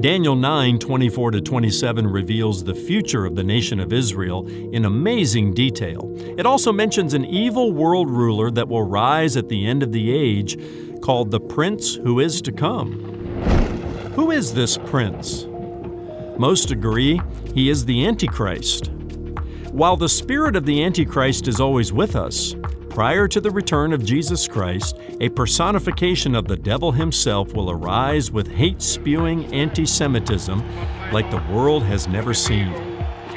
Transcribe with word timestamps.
Daniel 0.00 0.34
9 0.34 0.78
24 0.78 1.32
to 1.32 1.40
27 1.42 2.06
reveals 2.06 2.64
the 2.64 2.74
future 2.74 3.26
of 3.26 3.34
the 3.34 3.44
nation 3.44 3.78
of 3.78 3.92
Israel 3.92 4.48
in 4.48 4.86
amazing 4.86 5.52
detail. 5.52 6.10
It 6.38 6.46
also 6.46 6.72
mentions 6.72 7.12
an 7.12 7.26
evil 7.26 7.72
world 7.72 8.08
ruler 8.08 8.50
that 8.50 8.66
will 8.66 8.82
rise 8.82 9.36
at 9.36 9.50
the 9.50 9.66
end 9.66 9.82
of 9.82 9.92
the 9.92 10.10
age 10.10 10.58
called 11.02 11.30
the 11.30 11.40
Prince 11.40 11.96
who 11.96 12.18
is 12.18 12.40
to 12.42 12.52
come. 12.52 12.92
Who 14.14 14.30
is 14.30 14.54
this 14.54 14.78
Prince? 14.78 15.46
Most 16.38 16.70
agree 16.70 17.20
he 17.54 17.68
is 17.68 17.84
the 17.84 18.06
Antichrist. 18.06 18.90
While 19.70 19.98
the 19.98 20.08
spirit 20.08 20.56
of 20.56 20.64
the 20.64 20.82
Antichrist 20.82 21.46
is 21.46 21.60
always 21.60 21.92
with 21.92 22.16
us, 22.16 22.54
prior 22.90 23.28
to 23.28 23.40
the 23.40 23.50
return 23.50 23.92
of 23.92 24.04
Jesus 24.04 24.48
Christ, 24.48 24.98
a 25.20 25.28
personification 25.30 26.34
of 26.34 26.48
the 26.48 26.56
devil 26.56 26.92
himself 26.92 27.54
will 27.54 27.70
arise 27.70 28.30
with 28.30 28.48
hate 28.48 28.82
spewing 28.82 29.46
anti 29.54 29.86
Semitism 29.86 30.62
like 31.12 31.30
the 31.30 31.42
world 31.52 31.82
has 31.84 32.08
never 32.08 32.34
seen. 32.34 32.68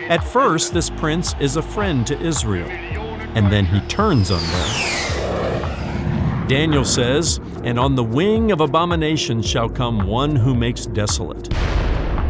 At 0.09 0.23
first, 0.23 0.73
this 0.73 0.89
prince 0.89 1.35
is 1.39 1.55
a 1.55 1.61
friend 1.61 2.05
to 2.07 2.19
Israel, 2.19 2.67
and 2.67 3.51
then 3.51 3.65
he 3.65 3.79
turns 3.81 4.31
on 4.31 4.41
them. 4.41 6.47
Daniel 6.47 6.83
says, 6.83 7.39
And 7.63 7.79
on 7.79 7.95
the 7.95 8.03
wing 8.03 8.51
of 8.51 8.59
abomination 8.59 9.41
shall 9.41 9.69
come 9.69 10.07
one 10.07 10.35
who 10.35 10.55
makes 10.55 10.87
desolate 10.87 11.47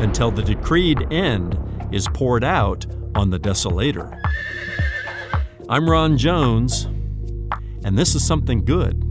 until 0.03 0.30
the 0.30 0.44
decreed 0.44 1.12
end 1.12 1.58
is 1.92 2.08
poured 2.09 2.44
out 2.44 2.86
on 3.16 3.30
the 3.30 3.40
desolator. 3.40 4.20
I'm 5.70 5.90
Ron 5.90 6.17
Jones, 6.17 6.88
and 7.84 7.98
this 7.98 8.16
is 8.16 8.26
something 8.26 8.64
good. 8.64 9.04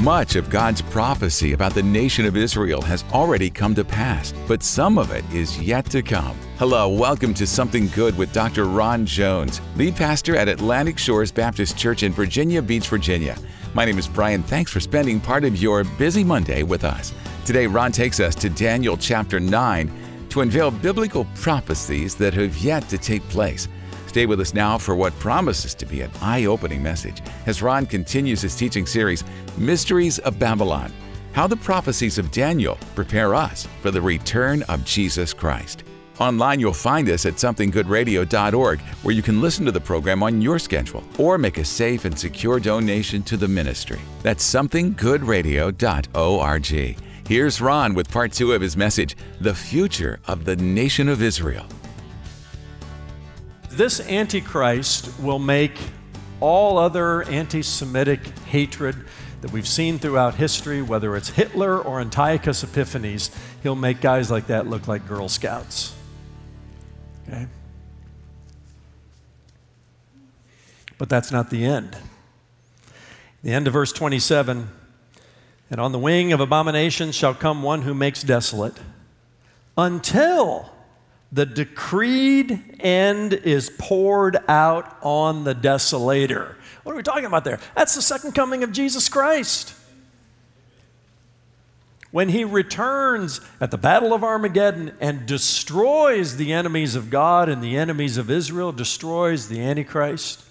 Much 0.00 0.34
of 0.34 0.48
God's 0.48 0.80
prophecy 0.80 1.52
about 1.52 1.74
the 1.74 1.82
nation 1.82 2.24
of 2.24 2.34
Israel 2.34 2.80
has 2.80 3.04
already 3.12 3.50
come 3.50 3.74
to 3.74 3.84
pass, 3.84 4.32
but 4.48 4.62
some 4.62 4.96
of 4.96 5.10
it 5.10 5.30
is 5.30 5.60
yet 5.60 5.84
to 5.90 6.00
come. 6.00 6.38
Hello, 6.60 6.90
welcome 6.90 7.32
to 7.32 7.46
Something 7.46 7.88
Good 7.88 8.18
with 8.18 8.34
Dr. 8.34 8.66
Ron 8.66 9.06
Jones, 9.06 9.62
lead 9.76 9.96
pastor 9.96 10.36
at 10.36 10.46
Atlantic 10.46 10.98
Shores 10.98 11.32
Baptist 11.32 11.78
Church 11.78 12.02
in 12.02 12.12
Virginia 12.12 12.60
Beach, 12.60 12.86
Virginia. 12.86 13.34
My 13.72 13.86
name 13.86 13.96
is 13.98 14.06
Brian. 14.06 14.42
Thanks 14.42 14.70
for 14.70 14.78
spending 14.78 15.20
part 15.20 15.44
of 15.46 15.56
your 15.56 15.84
busy 15.84 16.22
Monday 16.22 16.62
with 16.62 16.84
us. 16.84 17.14
Today, 17.46 17.66
Ron 17.66 17.92
takes 17.92 18.20
us 18.20 18.34
to 18.34 18.50
Daniel 18.50 18.98
chapter 18.98 19.40
9 19.40 19.90
to 20.28 20.42
unveil 20.42 20.70
biblical 20.70 21.24
prophecies 21.34 22.14
that 22.16 22.34
have 22.34 22.58
yet 22.58 22.86
to 22.90 22.98
take 22.98 23.26
place. 23.30 23.66
Stay 24.06 24.26
with 24.26 24.38
us 24.38 24.52
now 24.52 24.76
for 24.76 24.94
what 24.94 25.18
promises 25.18 25.72
to 25.76 25.86
be 25.86 26.02
an 26.02 26.10
eye 26.20 26.44
opening 26.44 26.82
message 26.82 27.22
as 27.46 27.62
Ron 27.62 27.86
continues 27.86 28.42
his 28.42 28.54
teaching 28.54 28.84
series, 28.84 29.24
Mysteries 29.56 30.18
of 30.18 30.38
Babylon 30.38 30.92
How 31.32 31.46
the 31.46 31.56
Prophecies 31.56 32.18
of 32.18 32.30
Daniel 32.30 32.76
Prepare 32.94 33.34
Us 33.34 33.66
for 33.80 33.90
the 33.90 34.02
Return 34.02 34.62
of 34.64 34.84
Jesus 34.84 35.32
Christ. 35.32 35.84
Online, 36.20 36.60
you'll 36.60 36.72
find 36.74 37.08
us 37.08 37.24
at 37.24 37.34
somethinggoodradio.org, 37.34 38.80
where 38.80 39.14
you 39.14 39.22
can 39.22 39.40
listen 39.40 39.64
to 39.64 39.72
the 39.72 39.80
program 39.80 40.22
on 40.22 40.42
your 40.42 40.58
schedule 40.58 41.02
or 41.18 41.38
make 41.38 41.56
a 41.56 41.64
safe 41.64 42.04
and 42.04 42.18
secure 42.18 42.60
donation 42.60 43.22
to 43.22 43.38
the 43.38 43.48
ministry. 43.48 43.98
That's 44.22 44.44
somethinggoodradio.org. 44.44 46.96
Here's 47.26 47.60
Ron 47.60 47.94
with 47.94 48.10
part 48.10 48.32
two 48.32 48.52
of 48.52 48.60
his 48.60 48.76
message 48.76 49.16
The 49.40 49.54
Future 49.54 50.20
of 50.26 50.44
the 50.44 50.56
Nation 50.56 51.08
of 51.08 51.22
Israel. 51.22 51.64
This 53.70 54.00
Antichrist 54.00 55.18
will 55.20 55.38
make 55.38 55.78
all 56.40 56.76
other 56.76 57.22
anti 57.24 57.62
Semitic 57.62 58.20
hatred 58.46 58.96
that 59.40 59.52
we've 59.52 59.68
seen 59.68 59.98
throughout 59.98 60.34
history, 60.34 60.82
whether 60.82 61.16
it's 61.16 61.30
Hitler 61.30 61.78
or 61.78 62.00
Antiochus 62.00 62.62
Epiphanes, 62.62 63.30
he'll 63.62 63.74
make 63.74 64.02
guys 64.02 64.30
like 64.30 64.48
that 64.48 64.66
look 64.66 64.86
like 64.86 65.08
Girl 65.08 65.28
Scouts. 65.28 65.94
Okay? 67.30 67.46
But 70.98 71.08
that's 71.08 71.30
not 71.30 71.50
the 71.50 71.64
end. 71.64 71.96
The 73.42 73.52
end 73.52 73.66
of 73.66 73.72
verse 73.72 73.92
27 73.92 74.68
And 75.70 75.80
on 75.80 75.92
the 75.92 75.98
wing 75.98 76.32
of 76.32 76.40
abomination 76.40 77.12
shall 77.12 77.34
come 77.34 77.62
one 77.62 77.82
who 77.82 77.94
makes 77.94 78.22
desolate 78.22 78.76
until 79.78 80.70
the 81.32 81.46
decreed 81.46 82.80
end 82.80 83.32
is 83.32 83.70
poured 83.78 84.36
out 84.48 84.98
on 85.00 85.44
the 85.44 85.54
desolator. 85.54 86.56
What 86.82 86.92
are 86.92 86.96
we 86.96 87.02
talking 87.02 87.24
about 87.24 87.44
there? 87.44 87.60
That's 87.76 87.94
the 87.94 88.02
second 88.02 88.32
coming 88.32 88.64
of 88.64 88.72
Jesus 88.72 89.08
Christ. 89.08 89.74
When 92.10 92.28
he 92.28 92.44
returns 92.44 93.40
at 93.60 93.70
the 93.70 93.78
Battle 93.78 94.12
of 94.12 94.24
Armageddon 94.24 94.92
and 95.00 95.26
destroys 95.26 96.36
the 96.36 96.52
enemies 96.52 96.96
of 96.96 97.08
God 97.08 97.48
and 97.48 97.62
the 97.62 97.76
enemies 97.76 98.16
of 98.16 98.30
Israel, 98.30 98.72
destroys 98.72 99.48
the 99.48 99.60
Antichrist, 99.60 100.42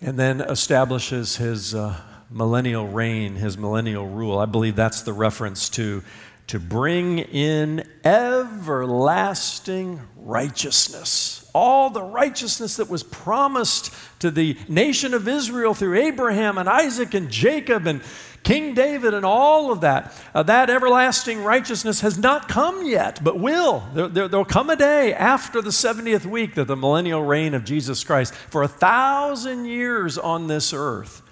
and 0.00 0.18
then 0.18 0.40
establishes 0.40 1.36
his 1.36 1.72
uh, 1.74 2.00
millennial 2.30 2.88
reign, 2.88 3.36
his 3.36 3.56
millennial 3.56 4.08
rule. 4.08 4.38
I 4.38 4.46
believe 4.46 4.74
that's 4.74 5.02
the 5.02 5.12
reference 5.12 5.68
to 5.70 6.02
to 6.48 6.58
bring 6.58 7.18
in 7.18 7.88
everlasting 8.04 10.00
righteousness. 10.16 11.50
All 11.54 11.90
the 11.90 12.02
righteousness 12.02 12.76
that 12.76 12.88
was 12.88 13.02
promised 13.02 13.94
to 14.20 14.30
the 14.30 14.56
nation 14.68 15.14
of 15.14 15.28
Israel 15.28 15.74
through 15.74 15.98
Abraham 15.98 16.58
and 16.58 16.68
Isaac 16.68 17.14
and 17.14 17.30
Jacob 17.30 17.86
and 17.86 18.02
King 18.42 18.74
David 18.74 19.14
and 19.14 19.24
all 19.24 19.70
of 19.70 19.82
that. 19.82 20.12
Uh, 20.34 20.42
that 20.42 20.68
everlasting 20.68 21.44
righteousness 21.44 22.00
has 22.00 22.18
not 22.18 22.48
come 22.48 22.86
yet, 22.86 23.22
but 23.22 23.38
will. 23.38 23.84
There, 23.94 24.08
there, 24.08 24.28
there'll 24.28 24.44
come 24.44 24.70
a 24.70 24.76
day 24.76 25.14
after 25.14 25.62
the 25.62 25.70
70th 25.70 26.26
week 26.26 26.56
that 26.56 26.66
the 26.66 26.76
millennial 26.76 27.22
reign 27.22 27.54
of 27.54 27.64
Jesus 27.64 28.02
Christ 28.02 28.34
for 28.34 28.62
a 28.62 28.68
thousand 28.68 29.66
years 29.66 30.18
on 30.18 30.48
this 30.48 30.72
earth. 30.72 31.22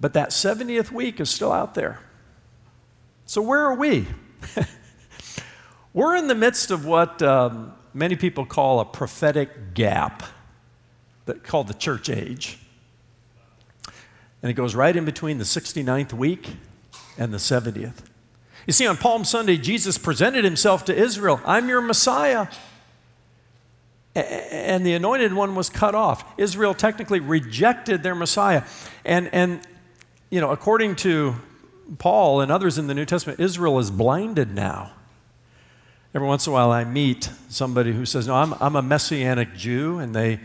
But 0.00 0.14
that 0.14 0.30
70th 0.30 0.90
week 0.90 1.20
is 1.20 1.30
still 1.30 1.52
out 1.52 1.74
there. 1.74 2.00
So, 3.32 3.40
where 3.40 3.60
are 3.60 3.74
we? 3.74 4.06
We're 5.94 6.16
in 6.16 6.26
the 6.26 6.34
midst 6.34 6.70
of 6.70 6.84
what 6.84 7.22
um, 7.22 7.72
many 7.94 8.14
people 8.14 8.44
call 8.44 8.80
a 8.80 8.84
prophetic 8.84 9.72
gap, 9.72 10.22
that, 11.24 11.42
called 11.42 11.68
the 11.68 11.72
church 11.72 12.10
age. 12.10 12.58
And 14.42 14.50
it 14.50 14.52
goes 14.52 14.74
right 14.74 14.94
in 14.94 15.06
between 15.06 15.38
the 15.38 15.44
69th 15.44 16.12
week 16.12 16.56
and 17.16 17.32
the 17.32 17.38
70th. 17.38 18.04
You 18.66 18.74
see, 18.74 18.86
on 18.86 18.98
Palm 18.98 19.24
Sunday, 19.24 19.56
Jesus 19.56 19.96
presented 19.96 20.44
himself 20.44 20.84
to 20.84 20.94
Israel 20.94 21.40
I'm 21.46 21.70
your 21.70 21.80
Messiah. 21.80 22.48
And 24.14 24.84
the 24.84 24.92
anointed 24.92 25.32
one 25.32 25.54
was 25.54 25.70
cut 25.70 25.94
off. 25.94 26.22
Israel 26.36 26.74
technically 26.74 27.20
rejected 27.20 28.02
their 28.02 28.14
Messiah. 28.14 28.64
And, 29.06 29.32
and 29.32 29.66
you 30.28 30.42
know, 30.42 30.50
according 30.50 30.96
to 30.96 31.34
Paul 31.98 32.40
and 32.40 32.50
others 32.50 32.78
in 32.78 32.86
the 32.86 32.94
New 32.94 33.04
Testament, 33.04 33.40
Israel 33.40 33.78
is 33.78 33.90
blinded 33.90 34.54
now. 34.54 34.92
Every 36.14 36.28
once 36.28 36.46
in 36.46 36.52
a 36.52 36.54
while, 36.54 36.70
I 36.70 36.84
meet 36.84 37.30
somebody 37.48 37.92
who 37.92 38.04
says, 38.04 38.26
No, 38.26 38.34
I'm, 38.34 38.54
I'm 38.60 38.76
a 38.76 38.82
Messianic 38.82 39.54
Jew, 39.54 39.98
and 39.98 40.14
they 40.14 40.40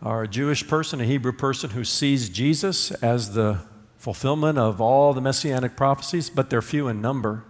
are 0.00 0.22
a 0.22 0.28
Jewish 0.28 0.66
person, 0.66 1.00
a 1.00 1.04
Hebrew 1.04 1.32
person 1.32 1.70
who 1.70 1.84
sees 1.84 2.28
Jesus 2.28 2.90
as 3.02 3.34
the 3.34 3.58
fulfillment 3.98 4.58
of 4.58 4.80
all 4.80 5.12
the 5.12 5.20
Messianic 5.20 5.76
prophecies, 5.76 6.30
but 6.30 6.50
they're 6.50 6.62
few 6.62 6.88
in 6.88 7.00
number. 7.00 7.44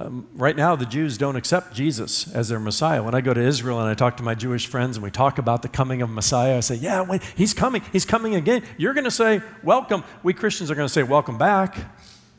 Um, 0.00 0.28
right 0.34 0.54
now, 0.54 0.76
the 0.76 0.86
Jews 0.86 1.18
don't 1.18 1.34
accept 1.34 1.74
Jesus 1.74 2.32
as 2.32 2.48
their 2.48 2.60
Messiah. 2.60 3.02
When 3.02 3.16
I 3.16 3.20
go 3.20 3.34
to 3.34 3.40
Israel 3.40 3.80
and 3.80 3.88
I 3.88 3.94
talk 3.94 4.16
to 4.18 4.22
my 4.22 4.36
Jewish 4.36 4.68
friends 4.68 4.96
and 4.96 5.02
we 5.02 5.10
talk 5.10 5.38
about 5.38 5.62
the 5.62 5.68
coming 5.68 6.02
of 6.02 6.10
Messiah, 6.10 6.56
I 6.56 6.60
say, 6.60 6.76
Yeah, 6.76 7.02
wait, 7.02 7.20
he's 7.34 7.52
coming. 7.52 7.82
He's 7.90 8.04
coming 8.04 8.36
again. 8.36 8.62
You're 8.76 8.94
going 8.94 9.02
to 9.04 9.10
say, 9.10 9.42
Welcome. 9.64 10.04
We 10.22 10.34
Christians 10.34 10.70
are 10.70 10.76
going 10.76 10.86
to 10.86 10.92
say, 10.92 11.02
Welcome 11.02 11.36
back. 11.36 11.76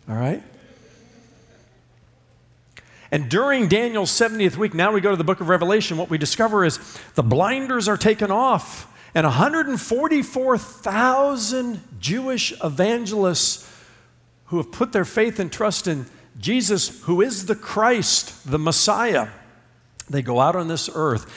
All 0.08 0.16
right? 0.16 0.42
And 3.12 3.30
during 3.30 3.68
Daniel's 3.68 4.12
70th 4.12 4.56
week, 4.56 4.74
now 4.74 4.94
we 4.94 5.02
go 5.02 5.12
to 5.12 5.18
the 5.18 5.26
book 5.26 5.42
of 5.42 5.50
Revelation, 5.50 5.98
what 5.98 6.10
we 6.10 6.18
discover 6.18 6.64
is 6.64 6.80
the 7.16 7.24
blinders 7.24 7.90
are 7.90 7.98
taken 7.98 8.32
off, 8.32 8.90
and 9.14 9.26
144,000 9.26 11.82
Jewish 12.00 12.54
evangelists 12.64 13.70
who 14.46 14.56
have 14.58 14.72
put 14.72 14.94
their 14.94 15.06
faith 15.06 15.40
and 15.40 15.52
trust 15.52 15.88
in 15.88 16.06
Jesus, 16.40 17.04
who 17.04 17.22
is 17.22 17.46
the 17.46 17.56
Christ, 17.56 18.50
the 18.50 18.60
Messiah, 18.60 19.28
they 20.10 20.22
go 20.22 20.40
out 20.40 20.56
on 20.56 20.68
this 20.68 20.90
earth. 20.94 21.32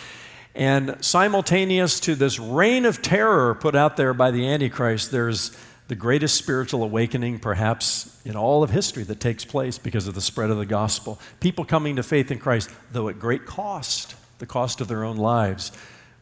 And 0.54 0.96
simultaneous 1.00 1.98
to 2.00 2.14
this 2.14 2.38
reign 2.38 2.84
of 2.84 3.02
terror 3.02 3.54
put 3.54 3.74
out 3.74 3.96
there 3.96 4.14
by 4.14 4.30
the 4.30 4.46
Antichrist, 4.46 5.10
there's 5.10 5.56
the 5.88 5.94
greatest 5.96 6.36
spiritual 6.36 6.82
awakening, 6.84 7.38
perhaps, 7.38 8.20
in 8.24 8.36
all 8.36 8.62
of 8.62 8.70
history 8.70 9.02
that 9.04 9.18
takes 9.20 9.44
place 9.44 9.78
because 9.78 10.06
of 10.06 10.14
the 10.14 10.20
spread 10.20 10.50
of 10.50 10.58
the 10.58 10.66
gospel. 10.66 11.18
People 11.40 11.64
coming 11.64 11.96
to 11.96 12.02
faith 12.02 12.30
in 12.30 12.38
Christ, 12.38 12.70
though 12.92 13.08
at 13.08 13.18
great 13.18 13.44
cost, 13.46 14.14
the 14.38 14.46
cost 14.46 14.80
of 14.80 14.88
their 14.88 15.04
own 15.04 15.16
lives, 15.16 15.72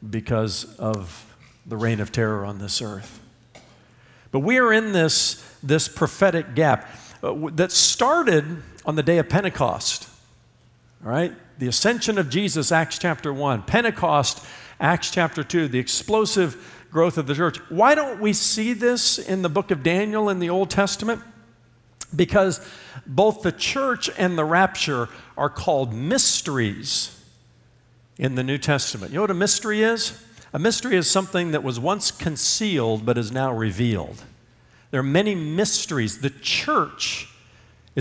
because 0.09 0.65
of 0.79 1.27
the 1.67 1.77
reign 1.77 2.01
of 2.01 2.11
terror 2.11 2.45
on 2.45 2.59
this 2.59 2.81
earth. 2.81 3.21
But 4.33 4.41
we 4.41 4.59
are 4.59 4.73
in 4.73 4.93
this, 4.93 5.45
this 5.63 5.89
prophetic 5.89 6.55
gap 6.55 6.89
uh, 7.23 7.51
that 7.53 7.71
started 7.73 8.63
on 8.85 8.97
the 8.97 9.03
day 9.03 9.19
of 9.19 9.29
Pentecost. 9.29 10.09
All 11.05 11.11
right? 11.11 11.33
The 11.59 11.69
ascension 11.69 12.19
of 12.19 12.31
Jesus, 12.31 12.73
Acts 12.73 12.99
chapter 12.99 13.33
1. 13.33 13.63
Pentecost, 13.63 14.45
Acts 14.81 15.11
chapter 15.11 15.43
2. 15.45 15.69
The 15.69 15.79
explosive 15.79 16.87
growth 16.91 17.19
of 17.19 17.27
the 17.27 17.35
church. 17.35 17.59
Why 17.71 17.95
don't 17.95 18.21
we 18.21 18.33
see 18.33 18.73
this 18.73 19.19
in 19.19 19.43
the 19.43 19.49
book 19.49 19.71
of 19.71 19.83
Daniel 19.83 20.29
in 20.29 20.39
the 20.39 20.51
Old 20.51 20.71
Testament? 20.71 21.23
Because 22.15 22.67
both 23.07 23.43
the 23.43 23.53
church 23.53 24.11
and 24.19 24.37
the 24.37 24.45
rapture 24.45 25.09
are 25.37 25.51
called 25.51 25.95
mysteries 25.95 27.17
in 28.19 28.35
the 28.35 28.43
New 28.43 28.59
Testament. 28.59 29.13
You 29.13 29.17
know 29.17 29.23
what 29.23 29.31
a 29.31 29.35
mystery 29.35 29.83
is? 29.83 30.23
A 30.53 30.59
mystery 30.59 30.97
is 30.97 31.09
something 31.09 31.53
that 31.53 31.63
was 31.63 31.79
once 31.79 32.11
concealed 32.11 33.07
but 33.07 33.17
is 33.17 33.31
now 33.31 33.53
revealed. 33.53 34.25
There 34.91 35.01
are 35.01 35.05
many 35.05 35.37
mysteries. 35.37 36.21
The 36.21 36.31
church 36.31 37.29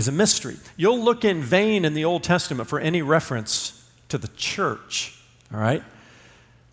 is 0.00 0.08
a 0.08 0.12
mystery. 0.12 0.56
You'll 0.78 1.04
look 1.04 1.26
in 1.26 1.42
vain 1.42 1.84
in 1.84 1.92
the 1.92 2.06
Old 2.06 2.22
Testament 2.22 2.70
for 2.70 2.80
any 2.80 3.02
reference 3.02 3.86
to 4.08 4.16
the 4.16 4.28
church, 4.28 5.14
all 5.52 5.60
right? 5.60 5.82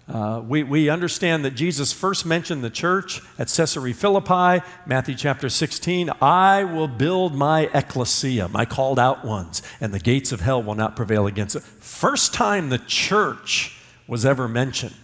Uh, 0.08 0.42
we, 0.48 0.64
we 0.64 0.88
understand 0.88 1.44
that 1.44 1.52
Jesus 1.52 1.92
first 1.92 2.26
mentioned 2.26 2.64
the 2.64 2.70
church 2.70 3.20
at 3.38 3.50
Caesarea 3.50 3.94
Philippi, 3.94 4.66
Matthew 4.86 5.14
chapter 5.16 5.50
16. 5.50 6.10
I 6.22 6.64
will 6.64 6.88
build 6.88 7.36
my 7.36 7.70
ecclesia, 7.74 8.48
my 8.48 8.64
called 8.64 8.98
out 8.98 9.26
ones, 9.26 9.62
and 9.82 9.94
the 9.94 10.00
gates 10.00 10.32
of 10.32 10.40
hell 10.40 10.64
will 10.64 10.76
not 10.76 10.96
prevail 10.96 11.28
against 11.28 11.58
it. 11.58 11.64
First 11.64 12.34
time 12.34 12.70
the 12.70 12.78
church 12.78 13.78
was 14.08 14.26
ever 14.26 14.48
mentioned. 14.48 14.96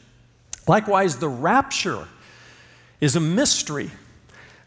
Likewise, 0.66 1.18
the 1.18 1.28
rapture 1.28 2.08
is 3.02 3.18
a 3.18 3.20
mystery. 3.20 3.92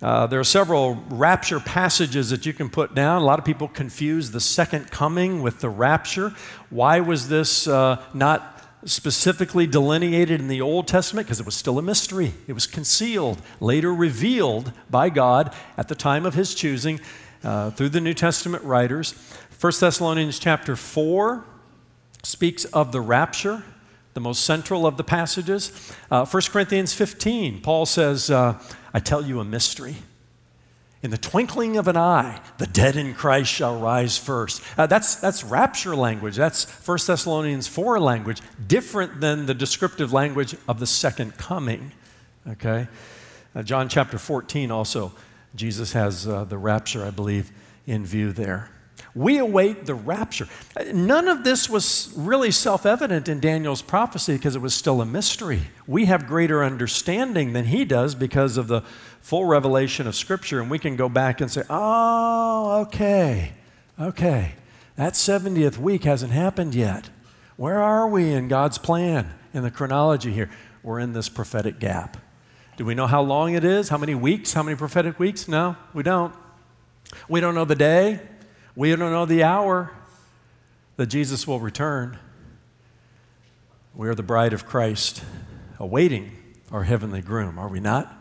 Uh, 0.02 0.26
there 0.26 0.38
are 0.38 0.44
several 0.44 0.94
rapture 1.08 1.58
passages 1.58 2.31
that 2.31 2.44
you 2.44 2.52
can 2.52 2.69
put 2.69 2.94
down. 2.94 3.22
A 3.22 3.25
lot 3.25 3.38
of 3.38 3.44
people 3.44 3.66
confuse 3.66 4.31
the 4.31 4.40
second 4.40 4.90
coming 4.90 5.43
with 5.43 5.60
the 5.60 5.70
rapture. 5.70 6.34
Why 6.69 7.00
was 7.00 7.28
this 7.28 7.66
uh, 7.66 8.02
not 8.12 8.56
specifically 8.84 9.66
delineated 9.66 10.40
in 10.40 10.48
the 10.48 10.60
Old 10.60 10.87
Testament 10.87 11.26
because 11.26 11.40
it 11.40 11.46
was 11.46 11.56
still 11.56 11.78
a 11.78 11.82
mystery. 11.82 12.34
It 12.46 12.52
was 12.52 12.66
concealed, 12.66 13.40
later 13.60 13.93
revealed 13.93 14.72
by 14.90 15.10
God 15.10 15.54
at 15.76 15.88
the 15.88 15.94
time 15.94 16.25
of 16.25 16.34
his 16.34 16.54
choosing 16.54 17.00
uh, 17.43 17.70
through 17.70 17.88
the 17.90 18.00
New 18.00 18.14
Testament 18.14 18.62
writers. 18.64 19.12
1 19.60 19.72
Thessalonians 19.81 20.38
chapter 20.38 20.76
4 20.76 21.44
speaks 22.22 22.64
of 22.66 22.93
the 22.93 23.00
rapture, 23.00 23.64
the 24.16 24.20
most 24.20 24.44
central 24.44 24.86
of 24.86 24.96
the 24.96 25.04
passages. 25.04 25.92
Uh, 26.10 26.24
1 26.24 26.42
Corinthians 26.50 26.94
15, 26.94 27.60
Paul 27.60 27.84
says, 27.84 28.30
uh, 28.30 28.58
I 28.94 28.98
tell 28.98 29.22
you 29.22 29.40
a 29.40 29.44
mystery. 29.44 29.96
In 31.02 31.10
the 31.10 31.18
twinkling 31.18 31.76
of 31.76 31.86
an 31.86 31.98
eye, 31.98 32.40
the 32.56 32.66
dead 32.66 32.96
in 32.96 33.12
Christ 33.12 33.52
shall 33.52 33.78
rise 33.78 34.16
first. 34.16 34.62
Uh, 34.78 34.86
that's, 34.86 35.16
that's 35.16 35.44
rapture 35.44 35.94
language. 35.94 36.34
That's 36.34 36.64
1 36.64 36.98
Thessalonians 37.06 37.68
4 37.68 38.00
language, 38.00 38.40
different 38.66 39.20
than 39.20 39.44
the 39.44 39.52
descriptive 39.52 40.14
language 40.14 40.56
of 40.66 40.80
the 40.80 40.86
second 40.86 41.36
coming. 41.36 41.92
Okay? 42.48 42.88
Uh, 43.54 43.62
John 43.62 43.90
chapter 43.90 44.16
14 44.16 44.70
also, 44.70 45.12
Jesus 45.54 45.92
has 45.92 46.26
uh, 46.26 46.44
the 46.44 46.56
rapture, 46.56 47.04
I 47.04 47.10
believe, 47.10 47.52
in 47.86 48.06
view 48.06 48.32
there. 48.32 48.70
We 49.16 49.38
await 49.38 49.86
the 49.86 49.94
rapture. 49.94 50.46
None 50.92 51.26
of 51.26 51.42
this 51.42 51.70
was 51.70 52.12
really 52.14 52.50
self 52.50 52.84
evident 52.84 53.30
in 53.30 53.40
Daniel's 53.40 53.80
prophecy 53.80 54.34
because 54.34 54.54
it 54.54 54.60
was 54.60 54.74
still 54.74 55.00
a 55.00 55.06
mystery. 55.06 55.62
We 55.86 56.04
have 56.04 56.26
greater 56.26 56.62
understanding 56.62 57.54
than 57.54 57.64
he 57.64 57.86
does 57.86 58.14
because 58.14 58.58
of 58.58 58.68
the 58.68 58.82
full 59.22 59.46
revelation 59.46 60.06
of 60.06 60.14
Scripture, 60.14 60.60
and 60.60 60.70
we 60.70 60.78
can 60.78 60.96
go 60.96 61.08
back 61.08 61.40
and 61.40 61.50
say, 61.50 61.62
oh, 61.70 62.82
okay, 62.82 63.54
okay, 63.98 64.52
that 64.96 65.14
70th 65.14 65.78
week 65.78 66.04
hasn't 66.04 66.32
happened 66.32 66.74
yet. 66.74 67.08
Where 67.56 67.82
are 67.82 68.06
we 68.06 68.34
in 68.34 68.48
God's 68.48 68.76
plan, 68.76 69.32
in 69.54 69.62
the 69.62 69.70
chronology 69.70 70.30
here? 70.30 70.50
We're 70.82 71.00
in 71.00 71.14
this 71.14 71.30
prophetic 71.30 71.78
gap. 71.78 72.19
Do 72.76 72.84
we 72.84 72.94
know 72.94 73.06
how 73.06 73.22
long 73.22 73.54
it 73.54 73.64
is? 73.64 73.88
How 73.88 73.96
many 73.96 74.14
weeks? 74.14 74.52
How 74.52 74.62
many 74.62 74.76
prophetic 74.76 75.19
weeks? 75.19 75.48
No, 75.48 75.74
we 75.94 76.02
don't. 76.02 76.34
We 77.30 77.40
don't 77.40 77.54
know 77.54 77.64
the 77.64 77.74
day. 77.74 78.20
We 78.76 78.94
don't 78.94 79.11
know 79.11 79.25
the 79.25 79.43
hour 79.43 79.90
that 80.96 81.06
Jesus 81.06 81.46
will 81.46 81.61
return. 81.61 82.19
We 83.94 84.06
are 84.08 84.14
the 84.14 84.23
bride 84.23 84.52
of 84.52 84.67
Christ, 84.67 85.23
awaiting 85.78 86.32
our 86.70 86.84
heavenly 86.84 87.23
groom, 87.23 87.58
are 87.58 87.69
we 87.69 87.81
not? 87.81 88.14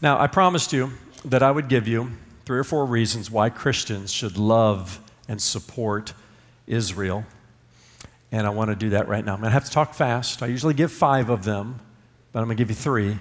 Now, 0.00 0.20
I 0.20 0.28
promised 0.28 0.72
you 0.72 0.92
that 1.24 1.42
I 1.42 1.50
would 1.50 1.68
give 1.68 1.88
you 1.88 2.12
three 2.44 2.60
or 2.60 2.64
four 2.64 2.86
reasons 2.86 3.28
why 3.28 3.50
Christians 3.50 4.12
should 4.12 4.38
love 4.38 5.00
and 5.26 5.42
support 5.42 6.14
Israel. 6.68 7.24
And 8.30 8.46
I 8.46 8.50
want 8.50 8.70
to 8.70 8.76
do 8.76 8.90
that 8.90 9.08
right 9.08 9.24
now. 9.24 9.34
I'm 9.34 9.40
going 9.40 9.50
to 9.50 9.54
have 9.54 9.64
to 9.64 9.70
talk 9.72 9.94
fast. 9.94 10.44
I 10.44 10.46
usually 10.46 10.74
give 10.74 10.92
five 10.92 11.28
of 11.28 11.42
them, 11.42 11.80
but 12.30 12.38
I'm 12.38 12.44
going 12.46 12.56
to 12.56 12.60
give 12.60 12.70
you 12.70 12.76
three. 12.76 13.18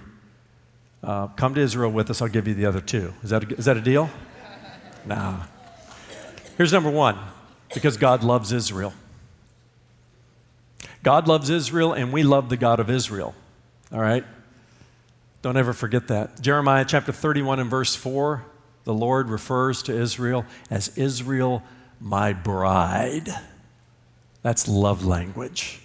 Uh, 1.03 1.27
come 1.27 1.55
to 1.55 1.61
Israel 1.61 1.91
with 1.91 2.09
us, 2.09 2.21
I'll 2.21 2.27
give 2.27 2.47
you 2.47 2.53
the 2.53 2.65
other 2.65 2.81
two. 2.81 3.13
Is 3.23 3.29
that 3.29 3.51
a, 3.51 3.55
is 3.55 3.65
that 3.65 3.77
a 3.77 3.81
deal? 3.81 4.09
nah. 5.05 5.43
Here's 6.57 6.73
number 6.73 6.89
one 6.89 7.17
because 7.73 7.97
God 7.97 8.23
loves 8.23 8.51
Israel. 8.51 8.93
God 11.03 11.27
loves 11.27 11.49
Israel, 11.49 11.93
and 11.93 12.11
we 12.11 12.23
love 12.23 12.49
the 12.49 12.57
God 12.57 12.79
of 12.79 12.89
Israel. 12.89 13.33
All 13.91 14.01
right? 14.01 14.25
Don't 15.41 15.55
ever 15.55 15.71
forget 15.71 16.09
that. 16.09 16.41
Jeremiah 16.41 16.83
chapter 16.85 17.13
31 17.13 17.59
and 17.59 17.69
verse 17.69 17.95
4, 17.95 18.43
the 18.83 18.93
Lord 18.93 19.29
refers 19.29 19.81
to 19.83 19.97
Israel 19.97 20.45
as 20.69 20.97
Israel, 20.97 21.63
my 22.01 22.33
bride. 22.33 23.29
That's 24.41 24.67
love 24.67 25.05
language. 25.05 25.81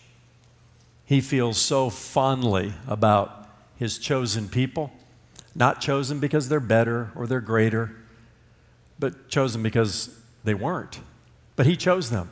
He 1.04 1.20
feels 1.20 1.58
so 1.58 1.90
fondly 1.90 2.72
about 2.88 3.48
his 3.76 3.98
chosen 3.98 4.48
people, 4.48 4.92
not 5.54 5.80
chosen 5.80 6.20
because 6.20 6.48
they're 6.48 6.60
better 6.60 7.10
or 7.14 7.26
they're 7.26 7.40
greater, 7.40 7.94
but 8.98 9.28
chosen 9.28 9.62
because 9.62 10.16
they 10.42 10.54
weren't. 10.54 11.00
But 11.56 11.66
he 11.66 11.76
chose 11.76 12.10
them. 12.10 12.30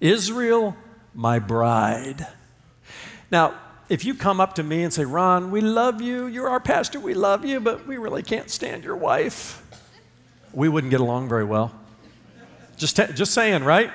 Israel, 0.00 0.76
my 1.14 1.38
bride. 1.38 2.26
Now, 3.30 3.54
if 3.88 4.04
you 4.04 4.14
come 4.14 4.40
up 4.40 4.54
to 4.54 4.62
me 4.62 4.82
and 4.82 4.92
say, 4.92 5.04
Ron, 5.04 5.50
we 5.50 5.60
love 5.60 6.00
you, 6.00 6.26
you're 6.26 6.48
our 6.48 6.60
pastor, 6.60 6.98
we 6.98 7.14
love 7.14 7.44
you, 7.44 7.60
but 7.60 7.86
we 7.86 7.98
really 7.98 8.22
can't 8.22 8.50
stand 8.50 8.84
your 8.84 8.96
wife, 8.96 9.62
we 10.52 10.68
wouldn't 10.68 10.90
get 10.90 11.00
along 11.00 11.28
very 11.28 11.44
well. 11.44 11.72
Just, 12.76 12.96
t- 12.96 13.12
just 13.14 13.32
saying, 13.32 13.64
right? 13.64 13.90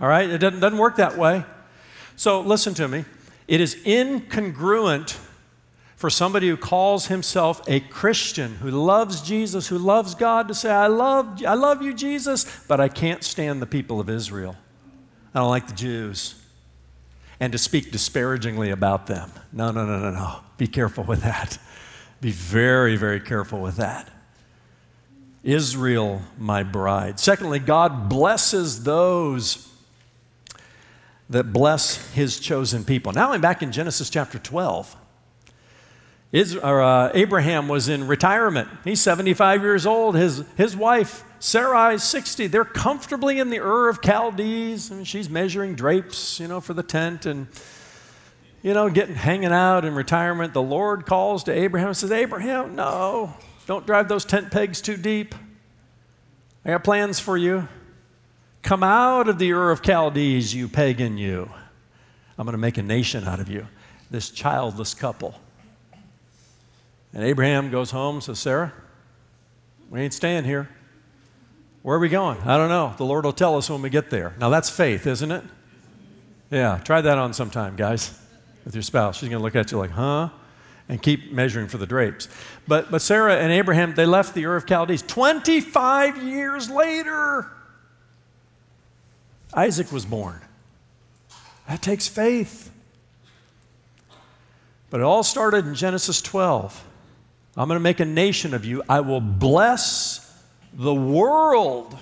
All 0.00 0.08
right? 0.08 0.28
It 0.28 0.38
doesn't, 0.38 0.60
doesn't 0.60 0.78
work 0.78 0.96
that 0.96 1.16
way. 1.16 1.44
So 2.16 2.40
listen 2.40 2.74
to 2.74 2.88
me. 2.88 3.04
It 3.46 3.60
is 3.60 3.74
incongruent 3.84 5.18
for 5.98 6.08
somebody 6.08 6.48
who 6.48 6.56
calls 6.56 7.08
himself 7.08 7.60
a 7.66 7.80
Christian, 7.80 8.54
who 8.54 8.70
loves 8.70 9.20
Jesus, 9.20 9.66
who 9.66 9.78
loves 9.78 10.14
God, 10.14 10.46
to 10.46 10.54
say, 10.54 10.70
I 10.70 10.86
love, 10.86 11.44
I 11.44 11.54
love 11.54 11.82
you, 11.82 11.92
Jesus, 11.92 12.46
but 12.68 12.78
I 12.78 12.88
can't 12.88 13.24
stand 13.24 13.60
the 13.60 13.66
people 13.66 13.98
of 13.98 14.08
Israel. 14.08 14.54
I 15.34 15.40
don't 15.40 15.50
like 15.50 15.66
the 15.66 15.74
Jews 15.74 16.36
and 17.40 17.50
to 17.50 17.58
speak 17.58 17.90
disparagingly 17.90 18.70
about 18.70 19.08
them. 19.08 19.32
No, 19.52 19.72
no, 19.72 19.84
no, 19.84 19.98
no, 19.98 20.12
no. 20.12 20.40
Be 20.56 20.68
careful 20.68 21.02
with 21.02 21.22
that. 21.22 21.58
Be 22.20 22.30
very, 22.30 22.94
very 22.94 23.18
careful 23.18 23.60
with 23.60 23.76
that. 23.78 24.08
Israel, 25.42 26.22
my 26.38 26.62
bride. 26.62 27.18
Secondly, 27.18 27.58
God 27.58 28.08
blesses 28.08 28.84
those 28.84 29.68
that 31.28 31.52
bless 31.52 32.12
his 32.12 32.38
chosen 32.38 32.84
people. 32.84 33.12
Now 33.12 33.32
I'm 33.32 33.40
back 33.40 33.62
in 33.62 33.72
Genesis 33.72 34.10
chapter 34.10 34.38
12. 34.38 34.96
Or, 36.32 36.82
uh, 36.82 37.10
Abraham 37.14 37.68
was 37.68 37.88
in 37.88 38.06
retirement. 38.06 38.68
He's 38.84 39.00
75 39.00 39.62
years 39.62 39.86
old. 39.86 40.14
His, 40.14 40.44
his 40.56 40.76
wife 40.76 41.24
Sarai 41.40 41.94
is 41.94 42.02
60. 42.04 42.48
They're 42.48 42.64
comfortably 42.64 43.38
in 43.38 43.50
the 43.50 43.60
Ur 43.60 43.88
of 43.88 44.00
Chaldees. 44.02 44.90
and 44.90 45.06
she's 45.06 45.30
measuring 45.30 45.74
drapes, 45.74 46.40
you 46.40 46.48
know, 46.48 46.60
for 46.60 46.74
the 46.74 46.82
tent 46.82 47.26
and, 47.26 47.46
you 48.62 48.74
know, 48.74 48.90
getting 48.90 49.14
hanging 49.14 49.52
out 49.52 49.84
in 49.84 49.94
retirement. 49.94 50.52
The 50.52 50.62
Lord 50.62 51.06
calls 51.06 51.44
to 51.44 51.52
Abraham 51.52 51.88
and 51.88 51.96
says, 51.96 52.10
Abraham, 52.10 52.74
no, 52.74 53.32
don't 53.66 53.86
drive 53.86 54.08
those 54.08 54.24
tent 54.24 54.50
pegs 54.50 54.80
too 54.80 54.96
deep. 54.96 55.34
I 56.64 56.70
got 56.70 56.84
plans 56.84 57.20
for 57.20 57.36
you. 57.36 57.68
Come 58.62 58.82
out 58.82 59.28
of 59.28 59.38
the 59.38 59.52
Ur 59.52 59.70
of 59.70 59.82
Chaldees, 59.82 60.52
you 60.52 60.68
pagan, 60.68 61.16
you. 61.16 61.48
I'm 62.36 62.44
going 62.44 62.52
to 62.52 62.58
make 62.58 62.78
a 62.78 62.82
nation 62.82 63.24
out 63.24 63.40
of 63.40 63.48
you. 63.48 63.66
This 64.10 64.30
childless 64.30 64.94
couple. 64.94 65.34
And 67.12 67.24
Abraham 67.24 67.70
goes 67.70 67.90
home, 67.90 68.20
says, 68.20 68.38
Sarah, 68.38 68.72
we 69.90 70.00
ain't 70.00 70.12
staying 70.12 70.44
here. 70.44 70.68
Where 71.82 71.96
are 71.96 72.00
we 72.00 72.08
going? 72.08 72.38
I 72.40 72.56
don't 72.56 72.68
know. 72.68 72.94
The 72.96 73.04
Lord 73.04 73.24
will 73.24 73.32
tell 73.32 73.56
us 73.56 73.70
when 73.70 73.80
we 73.80 73.90
get 73.90 74.10
there. 74.10 74.34
Now 74.38 74.50
that's 74.50 74.68
faith, 74.68 75.06
isn't 75.06 75.30
it? 75.30 75.44
Yeah, 76.50 76.80
try 76.84 77.00
that 77.00 77.18
on 77.18 77.32
sometime, 77.32 77.76
guys, 77.76 78.18
with 78.64 78.74
your 78.74 78.82
spouse. 78.82 79.18
She's 79.18 79.28
going 79.28 79.40
to 79.40 79.42
look 79.42 79.56
at 79.56 79.70
you 79.70 79.78
like, 79.78 79.90
huh? 79.90 80.30
And 80.88 81.02
keep 81.02 81.32
measuring 81.32 81.68
for 81.68 81.78
the 81.78 81.86
drapes. 81.86 82.28
But, 82.66 82.90
but 82.90 83.02
Sarah 83.02 83.36
and 83.36 83.52
Abraham, 83.52 83.94
they 83.94 84.06
left 84.06 84.34
the 84.34 84.46
Ur 84.46 84.56
of 84.56 84.66
Chaldees 84.66 85.02
25 85.02 86.22
years 86.22 86.70
later. 86.70 87.50
Isaac 89.52 89.92
was 89.92 90.06
born. 90.06 90.40
That 91.68 91.82
takes 91.82 92.08
faith. 92.08 92.70
But 94.90 95.00
it 95.00 95.04
all 95.04 95.22
started 95.22 95.66
in 95.66 95.74
Genesis 95.74 96.22
12. 96.22 96.84
I'm 97.58 97.66
going 97.66 97.76
to 97.76 97.82
make 97.82 97.98
a 97.98 98.04
nation 98.04 98.54
of 98.54 98.64
you. 98.64 98.84
I 98.88 99.00
will 99.00 99.20
bless 99.20 100.24
the 100.72 100.94
world 100.94 101.98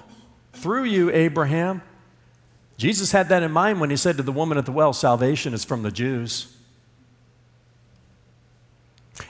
through 0.52 0.84
you, 0.84 1.10
Abraham. 1.10 1.80
Jesus 2.76 3.10
had 3.10 3.30
that 3.30 3.42
in 3.42 3.52
mind 3.52 3.80
when 3.80 3.88
he 3.88 3.96
said 3.96 4.18
to 4.18 4.22
the 4.22 4.32
woman 4.32 4.58
at 4.58 4.66
the 4.66 4.72
well, 4.72 4.92
Salvation 4.92 5.54
is 5.54 5.64
from 5.64 5.82
the 5.82 5.90
Jews. 5.90 6.54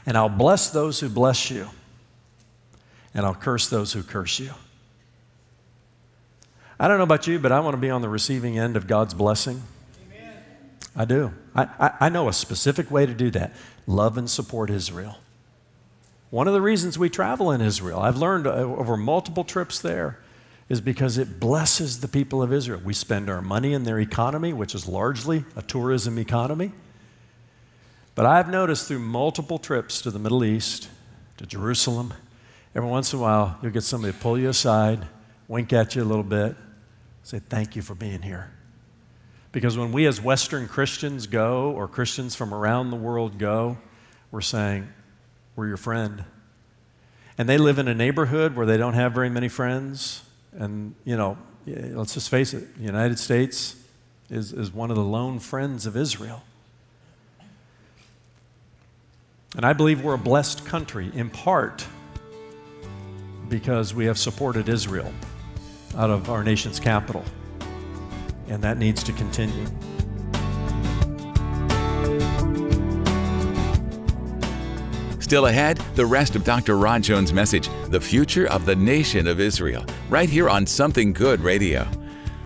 And 0.05 0.17
I'll 0.17 0.29
bless 0.29 0.71
those 0.71 0.99
who 0.99 1.09
bless 1.09 1.49
you, 1.49 1.69
and 3.15 3.25
I'll 3.25 3.35
curse 3.35 3.69
those 3.69 3.93
who 3.93 4.03
curse 4.03 4.41
you. 4.41 4.51
I 6.79 6.89
don't 6.89 6.99
know 6.99 7.05
about 7.05 7.29
you, 7.29 7.39
but 7.39 7.53
I 7.53 7.61
want 7.61 7.75
to 7.75 7.81
be 7.81 7.89
on 7.89 8.03
the 8.03 8.09
receiving 8.09 8.59
end 8.59 8.77
of 8.77 8.89
God's 8.89 9.15
blessing. 9.15 9.63
Amen. 10.11 10.35
I 10.97 11.05
do. 11.05 11.33
I, 11.55 11.69
I, 11.79 11.93
I 12.01 12.09
know 12.09 12.29
a 12.29 12.33
specific 12.33 12.91
way 12.91 13.07
to 13.07 13.15
do 13.15 13.31
that 13.31 13.55
love 13.87 14.19
and 14.19 14.29
support 14.29 14.71
Israel. 14.71 15.19
One 16.37 16.47
of 16.47 16.53
the 16.53 16.61
reasons 16.61 16.99
we 16.99 17.09
travel 17.09 17.51
in 17.51 17.63
Israel, 17.63 17.99
I've 17.99 18.19
learned 18.19 18.47
uh, 18.47 18.51
over 18.51 18.99
multiple 18.99 19.43
trips 19.43 19.81
there, 19.81 20.19
is 20.69 20.83
because 20.83 21.17
it 21.17 21.41
blesses 21.41 22.01
the 22.01 22.09
people 22.09 22.43
of 22.43 22.53
Israel. 22.53 22.79
We 22.85 22.93
spend 22.93 23.31
our 23.31 23.41
money 23.41 23.73
in 23.73 23.85
their 23.85 23.99
economy, 23.99 24.53
which 24.53 24.75
is 24.75 24.87
largely 24.87 25.47
a 25.57 25.63
tourism 25.63 26.19
economy. 26.19 26.73
But 28.15 28.27
I've 28.27 28.51
noticed 28.51 28.87
through 28.87 28.99
multiple 28.99 29.59
trips 29.59 30.03
to 30.03 30.11
the 30.11 30.19
Middle 30.19 30.45
East, 30.45 30.91
to 31.39 31.47
Jerusalem, 31.47 32.13
every 32.75 32.91
once 32.91 33.15
in 33.15 33.19
a 33.19 33.23
while 33.23 33.59
you'll 33.63 33.73
get 33.73 33.85
somebody 33.85 34.13
to 34.13 34.19
pull 34.19 34.39
you 34.39 34.51
aside, 34.51 35.07
wink 35.49 35.73
at 35.73 35.97
you 35.97 36.03
a 36.03 36.05
little 36.05 36.23
bit, 36.23 36.55
say, 37.23 37.39
Thank 37.49 37.77
you 37.77 37.81
for 37.81 37.95
being 37.95 38.21
here. 38.21 38.51
Because 39.53 39.79
when 39.79 39.91
we 39.91 40.05
as 40.05 40.21
Western 40.21 40.69
Christians 40.69 41.27
go, 41.27 41.71
or 41.71 41.89
Christians 41.89 42.35
from 42.35 42.53
around 42.53 42.91
the 42.91 42.97
world 42.97 43.39
go, 43.39 43.79
we're 44.31 44.43
saying, 44.43 44.87
We're 45.57 45.69
your 45.69 45.77
friend. 45.79 46.25
And 47.39 47.49
they 47.49 47.59
live 47.59 47.79
in 47.79 47.89
a 47.89 47.95
neighborhood 47.95 48.55
where 48.55 48.67
they 48.67 48.77
don't 48.77 48.95
have 48.95 49.13
very 49.13 49.31
many 49.31 49.49
friends. 49.49 50.23
And, 50.53 50.95
you 51.05 51.17
know, 51.17 51.37
let's 51.67 52.15
just 52.15 52.31
face 52.31 52.55
it, 52.55 52.77
the 52.77 52.85
United 52.85 53.19
States 53.19 53.77
is, 54.31 54.53
is 54.53 54.73
one 54.73 54.91
of 54.91 54.97
the 54.97 55.03
lone 55.03 55.39
friends 55.39 55.87
of 55.87 55.97
Israel. 55.97 56.43
And 59.57 59.65
I 59.65 59.73
believe 59.73 60.03
we're 60.05 60.15
a 60.15 60.19
blessed 60.19 60.67
country 60.67 61.11
in 61.15 61.31
part 61.31 61.87
because 63.49 63.95
we 63.95 64.05
have 64.07 64.19
supported 64.19 64.69
Israel 64.69 65.13
out 65.97 66.11
of 66.11 66.29
our 66.29 66.45
nation's 66.45 66.79
capital. 66.79 67.25
And 68.49 68.63
that 68.63 68.77
needs 68.77 69.03
to 69.05 69.13
continue. 69.13 69.67
Still 75.27 75.47
ahead, 75.47 75.79
the 75.97 76.07
rest 76.07 76.37
of 76.37 76.45
Dr. 76.45 76.79
Ron 76.79 77.03
Jones' 77.03 77.33
message, 77.33 77.69
The 77.89 78.01
Future 78.01 78.47
of 78.47 78.65
the 78.65 78.77
Nation 78.77 79.27
of 79.27 79.41
Israel, 79.41 79.85
right 80.09 80.29
here 80.29 80.49
on 80.49 80.65
Something 80.65 81.13
Good 81.13 81.41
Radio. 81.41 81.85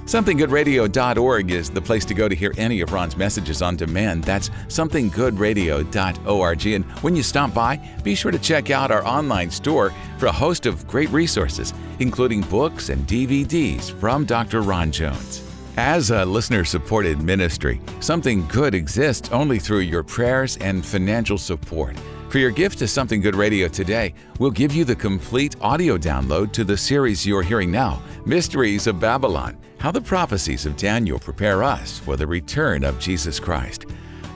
SomethingGoodRadio.org 0.07 1.51
is 1.51 1.69
the 1.69 1.83
place 1.83 2.07
to 2.07 2.15
go 2.15 2.27
to 2.27 2.35
hear 2.35 2.55
any 2.57 2.81
of 2.81 2.91
Ron's 2.95 3.19
messages 3.19 3.61
on 3.61 3.77
demand. 3.77 4.25
That's 4.25 4.49
somethinggoodradio.org. 4.69 6.67
And 6.69 6.85
when 7.03 7.15
you 7.15 7.23
stop 7.23 7.53
by, 7.53 7.77
be 8.03 8.15
sure 8.15 8.33
to 8.33 8.39
check 8.39 8.71
out 8.71 8.91
our 8.91 9.07
online 9.07 9.51
store 9.51 9.93
for 10.17 10.29
a 10.29 10.33
host 10.33 10.65
of 10.65 10.87
great 10.87 11.11
resources, 11.11 11.75
including 11.99 12.41
books 12.41 12.89
and 12.89 13.07
DVDs 13.07 13.93
from 13.93 14.25
Dr. 14.25 14.63
Ron 14.63 14.91
Jones. 14.91 15.47
As 15.77 16.11
a 16.11 16.25
listener 16.25 16.65
supported 16.65 17.21
ministry, 17.21 17.79
Something 18.01 18.47
Good 18.49 18.75
exists 18.75 19.31
only 19.33 19.59
through 19.59 19.81
your 19.81 20.03
prayers 20.03 20.57
and 20.63 20.83
financial 20.83 21.37
support. 21.37 21.95
For 22.31 22.39
your 22.39 22.53
gift 22.53 22.79
to 22.79 22.87
Something 22.87 23.21
Good 23.21 23.35
Radio 23.35 23.67
today, 23.67 24.15
we'll 24.39 24.53
give 24.53 24.73
you 24.73 24.85
the 24.85 24.95
complete 24.95 25.57
audio 25.61 25.99
download 25.99 26.53
to 26.53 26.63
the 26.63 26.77
series 26.77 27.27
you're 27.27 27.43
hearing 27.43 27.73
now 27.73 28.01
Mysteries 28.25 28.87
of 28.87 29.01
Babylon 29.01 29.59
How 29.81 29.91
the 29.91 30.01
Prophecies 30.01 30.65
of 30.65 30.77
Daniel 30.77 31.19
Prepare 31.19 31.65
Us 31.65 31.99
for 31.99 32.15
the 32.17 32.29
Return 32.29 32.85
of 32.85 33.01
Jesus 33.01 33.41
Christ. 33.41 33.87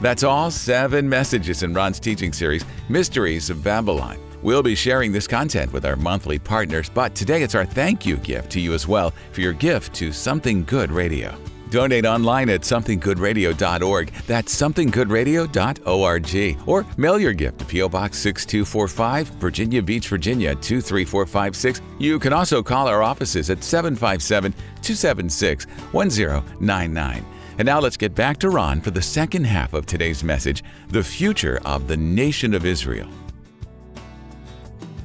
That's 0.03 0.25
all 0.25 0.51
seven 0.51 1.09
messages 1.09 1.63
in 1.63 1.73
Ron's 1.73 2.01
teaching 2.01 2.33
series, 2.33 2.65
Mysteries 2.89 3.49
of 3.49 3.63
Babylon. 3.63 4.19
We'll 4.43 4.65
be 4.65 4.75
sharing 4.75 5.13
this 5.13 5.29
content 5.29 5.73
with 5.73 5.85
our 5.85 5.95
monthly 5.95 6.41
partners, 6.41 6.91
but 6.93 7.15
today 7.15 7.45
it's 7.45 7.55
our 7.55 7.65
thank 7.65 8.05
you 8.05 8.17
gift 8.17 8.51
to 8.53 8.61
you 8.61 8.75
as 8.75 8.89
well 8.89 9.13
for 9.31 9.41
your 9.41 9.53
gift 9.53 9.95
to 9.95 10.11
Something 10.11 10.65
Good 10.65 10.91
Radio. 10.91 11.39
Donate 11.71 12.07
online 12.07 12.51
at 12.51 12.63
somethinggoodradio.org. 12.63 14.13
That's 14.27 14.55
somethinggoodradio.org. 14.55 16.69
Or 16.69 16.87
mail 16.97 17.19
your 17.19 17.33
gift 17.33 17.59
to 17.59 17.65
P.O. 17.65 17.89
Box 17.89 18.19
6245, 18.19 19.29
Virginia 19.41 19.83
Beach, 19.83 20.09
Virginia 20.09 20.55
23456. 20.55 21.81
You 21.99 22.19
can 22.19 22.33
also 22.33 22.63
call 22.63 22.89
our 22.89 23.03
offices 23.03 23.51
at 23.51 23.65
757 23.65 24.53
276 24.53 25.67
1099. 25.93 27.25
And 27.57 27.67
now 27.67 27.79
let's 27.79 27.97
get 27.97 28.15
back 28.15 28.39
to 28.39 28.51
Ron 28.51 28.81
for 28.81 28.91
the 28.91 29.03
second 29.03 29.45
half 29.45 29.75
of 29.75 29.87
today's 29.87 30.25
message 30.25 30.65
The 30.89 31.05
Future 31.05 31.61
of 31.65 31.87
the 31.87 31.97
Nation 31.97 32.53
of 32.53 32.67
Israel. 32.67 33.09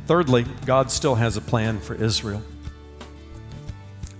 Thirdly, 0.07 0.47
God 0.65 0.89
still 0.89 1.13
has 1.13 1.37
a 1.37 1.41
plan 1.41 1.79
for 1.79 1.93
Israel. 1.93 2.41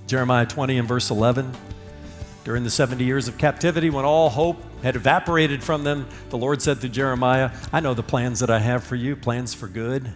Jeremiah 0.06 0.46
20 0.46 0.78
and 0.78 0.88
verse 0.88 1.10
11 1.10 1.52
during 2.50 2.64
the 2.64 2.70
70 2.72 3.04
years 3.04 3.28
of 3.28 3.38
captivity, 3.38 3.92
when 3.92 4.06
all 4.06 4.28
hope 4.28 4.58
had 4.82 4.96
evaporated 4.96 5.64
from 5.64 5.84
them, 5.84 6.08
the 6.32 6.38
Lord 6.38 6.64
said 6.64 6.82
to 6.82 6.90
Jeremiah, 6.90 7.52
I 7.72 7.80
know 7.80 7.94
the 7.94 8.02
plans 8.02 8.40
that 8.40 8.50
I 8.50 8.58
have 8.58 8.84
for 8.84 8.96
you, 8.96 9.16
plans 9.16 9.54
for 9.54 9.68
good 9.68 10.16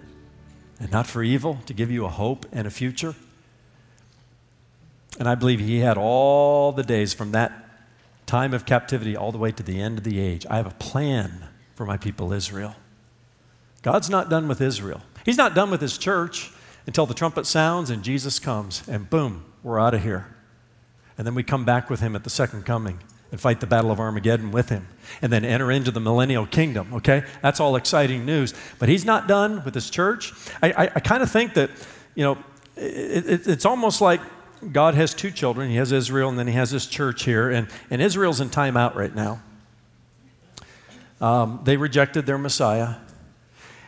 and 0.79 0.91
not 0.91 1.05
for 1.05 1.21
evil, 1.21 1.59
to 1.67 1.75
give 1.75 1.91
you 1.91 2.05
a 2.05 2.09
hope 2.09 2.47
and 2.51 2.65
a 2.65 2.71
future. 2.71 3.13
And 5.19 5.29
I 5.29 5.35
believe 5.35 5.59
he 5.59 5.77
had 5.81 5.95
all 5.95 6.71
the 6.71 6.81
days 6.81 7.13
from 7.13 7.33
that 7.33 7.53
time 8.25 8.55
of 8.55 8.65
captivity 8.65 9.15
all 9.15 9.31
the 9.31 9.37
way 9.37 9.51
to 9.51 9.61
the 9.61 9.79
end 9.79 9.99
of 9.99 10.03
the 10.03 10.19
age. 10.19 10.43
I 10.49 10.57
have 10.57 10.65
a 10.65 10.75
plan 10.79 11.49
for 11.75 11.85
my 11.85 11.97
people, 11.97 12.33
Israel. 12.33 12.75
God's 13.83 14.09
not 14.09 14.31
done 14.31 14.47
with 14.47 14.59
Israel. 14.59 15.03
He's 15.23 15.37
not 15.37 15.53
done 15.53 15.69
with 15.69 15.81
his 15.81 15.99
church 15.99 16.51
until 16.87 17.05
the 17.05 17.13
trumpet 17.13 17.45
sounds 17.45 17.91
and 17.91 18.01
Jesus 18.01 18.39
comes, 18.39 18.81
and 18.87 19.07
boom, 19.07 19.45
we're 19.61 19.79
out 19.79 19.93
of 19.93 20.01
here. 20.01 20.33
And 21.17 21.27
then 21.27 21.35
we 21.35 21.43
come 21.43 21.65
back 21.65 21.89
with 21.89 21.99
him 21.99 22.15
at 22.15 22.23
the 22.23 22.29
second 22.29 22.65
coming 22.65 22.99
and 23.31 23.41
fight 23.41 23.59
the 23.59 23.67
battle 23.67 23.91
of 23.91 23.99
Armageddon 23.99 24.51
with 24.51 24.69
him 24.69 24.87
and 25.21 25.31
then 25.33 25.43
enter 25.43 25.71
into 25.71 25.91
the 25.91 25.99
millennial 25.99 26.45
kingdom, 26.45 26.93
okay? 26.93 27.23
That's 27.41 27.59
all 27.59 27.75
exciting 27.75 28.25
news. 28.25 28.53
But 28.79 28.89
he's 28.89 29.05
not 29.05 29.27
done 29.27 29.63
with 29.63 29.73
his 29.73 29.89
church. 29.89 30.33
I, 30.61 30.71
I, 30.71 30.83
I 30.95 30.99
kind 30.99 31.23
of 31.23 31.31
think 31.31 31.55
that, 31.55 31.71
you 32.15 32.23
know, 32.23 32.37
it, 32.75 33.25
it, 33.27 33.47
it's 33.47 33.65
almost 33.65 34.01
like 34.01 34.21
God 34.71 34.93
has 34.95 35.13
two 35.13 35.31
children. 35.31 35.69
He 35.69 35.77
has 35.77 35.91
Israel 35.91 36.29
and 36.29 36.37
then 36.37 36.47
he 36.47 36.53
has 36.53 36.71
his 36.71 36.85
church 36.85 37.23
here. 37.23 37.49
And, 37.49 37.67
and 37.89 38.01
Israel's 38.01 38.39
in 38.39 38.49
timeout 38.49 38.95
right 38.95 39.13
now. 39.13 39.41
Um, 41.19 41.61
they 41.63 41.77
rejected 41.77 42.25
their 42.25 42.37
Messiah. 42.37 42.95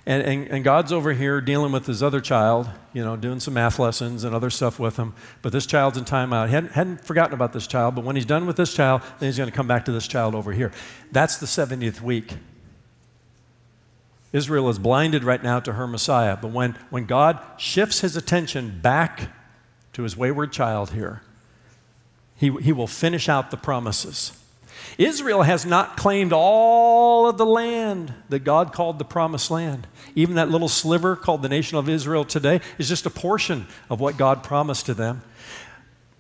And, 0.07 0.21
and, 0.21 0.47
and, 0.49 0.63
God's 0.63 0.91
over 0.91 1.13
here 1.13 1.41
dealing 1.41 1.71
with 1.71 1.87
his 1.87 2.03
other 2.03 2.21
child, 2.21 2.69
you 2.93 3.03
know, 3.03 3.15
doing 3.15 3.39
some 3.39 3.55
math 3.55 3.79
lessons 3.79 4.23
and 4.23 4.35
other 4.35 4.51
stuff 4.51 4.79
with 4.79 4.97
him. 4.97 5.15
But 5.41 5.51
this 5.51 5.65
child's 5.65 5.97
in 5.97 6.05
timeout. 6.05 6.45
He 6.47 6.53
hadn't, 6.53 6.73
hadn't 6.73 7.03
forgotten 7.03 7.33
about 7.33 7.53
this 7.53 7.65
child, 7.65 7.95
but 7.95 8.03
when 8.03 8.15
he's 8.15 8.25
done 8.25 8.45
with 8.45 8.55
this 8.55 8.71
child, 8.71 9.01
then 9.19 9.27
he's 9.27 9.37
going 9.37 9.49
to 9.49 9.55
come 9.55 9.67
back 9.67 9.85
to 9.85 9.91
this 9.91 10.07
child 10.07 10.35
over 10.35 10.51
here. 10.51 10.71
That's 11.11 11.37
the 11.37 11.47
70th 11.47 12.01
week. 12.01 12.33
Israel 14.31 14.69
is 14.69 14.77
blinded 14.77 15.23
right 15.23 15.41
now 15.41 15.59
to 15.61 15.73
her 15.73 15.87
Messiah. 15.87 16.37
But 16.39 16.51
when, 16.51 16.77
when 16.91 17.05
God 17.05 17.39
shifts 17.57 18.01
his 18.01 18.15
attention 18.15 18.81
back 18.81 19.31
to 19.93 20.03
his 20.03 20.15
wayward 20.15 20.51
child 20.51 20.91
here, 20.91 21.23
he, 22.35 22.51
he 22.61 22.73
will 22.73 22.85
finish 22.85 23.27
out 23.27 23.49
the 23.49 23.57
promises. 23.57 24.37
Israel 24.97 25.43
has 25.43 25.65
not 25.65 25.97
claimed 25.97 26.33
all 26.33 27.27
of 27.27 27.37
the 27.37 27.45
land 27.45 28.13
that 28.29 28.43
God 28.43 28.73
called 28.73 28.99
the 28.99 29.05
promised 29.05 29.51
land. 29.51 29.87
Even 30.15 30.35
that 30.35 30.49
little 30.49 30.69
sliver 30.69 31.15
called 31.15 31.41
the 31.41 31.49
nation 31.49 31.77
of 31.77 31.89
Israel 31.89 32.25
today 32.25 32.61
is 32.77 32.87
just 32.89 33.05
a 33.05 33.09
portion 33.09 33.67
of 33.89 33.99
what 33.99 34.17
God 34.17 34.43
promised 34.43 34.85
to 34.87 34.93
them. 34.93 35.21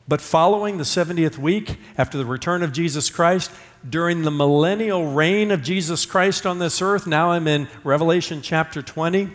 But 0.07 0.21
following 0.21 0.77
the 0.77 0.83
70th 0.83 1.37
week 1.37 1.77
after 1.97 2.17
the 2.17 2.25
return 2.25 2.61
of 2.61 2.71
Jesus 2.71 3.09
Christ, 3.09 3.51
during 3.87 4.21
the 4.21 4.31
millennial 4.31 5.11
reign 5.13 5.49
of 5.49 5.63
Jesus 5.63 6.05
Christ 6.05 6.45
on 6.45 6.59
this 6.59 6.81
earth, 6.81 7.07
now 7.07 7.31
I'm 7.31 7.47
in 7.47 7.67
Revelation 7.83 8.41
chapter 8.43 8.83
20, 8.83 9.29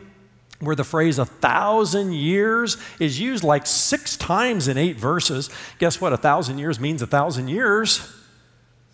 where 0.61 0.77
the 0.77 0.85
phrase 0.85 1.19
a 1.19 1.27
thousand 1.27 2.13
years 2.13 2.77
is 3.01 3.19
used 3.19 3.43
like 3.43 3.67
six 3.67 4.17
times 4.17 4.69
in 4.69 4.79
eight 4.79 4.97
verses. 4.97 5.51
Guess 5.79 6.01
what? 6.01 6.13
A 6.13 6.17
thousand 6.17 6.59
years 6.59 6.79
means 6.79 7.03
a 7.03 7.07
thousand 7.07 7.49
years. 7.49 8.17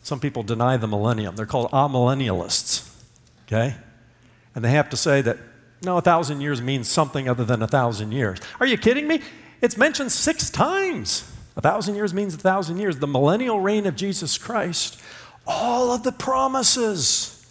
Some 0.06 0.20
people 0.20 0.44
deny 0.44 0.76
the 0.76 0.86
millennium. 0.86 1.34
They're 1.34 1.46
called 1.46 1.68
amillennialists, 1.72 2.88
okay? 3.48 3.74
And 4.54 4.64
they 4.64 4.70
have 4.70 4.88
to 4.90 4.96
say 4.96 5.20
that, 5.22 5.36
no, 5.82 5.96
a 5.96 6.00
thousand 6.00 6.42
years 6.42 6.62
means 6.62 6.86
something 6.86 7.28
other 7.28 7.44
than 7.44 7.60
a 7.60 7.66
thousand 7.66 8.12
years. 8.12 8.38
Are 8.60 8.66
you 8.66 8.78
kidding 8.78 9.08
me? 9.08 9.20
It's 9.60 9.76
mentioned 9.76 10.12
six 10.12 10.48
times. 10.48 11.28
A 11.56 11.60
thousand 11.60 11.96
years 11.96 12.14
means 12.14 12.34
a 12.34 12.38
thousand 12.38 12.76
years. 12.76 13.00
The 13.00 13.08
millennial 13.08 13.58
reign 13.58 13.84
of 13.84 13.96
Jesus 13.96 14.38
Christ, 14.38 15.00
all 15.44 15.90
of 15.90 16.04
the 16.04 16.12
promises 16.12 17.44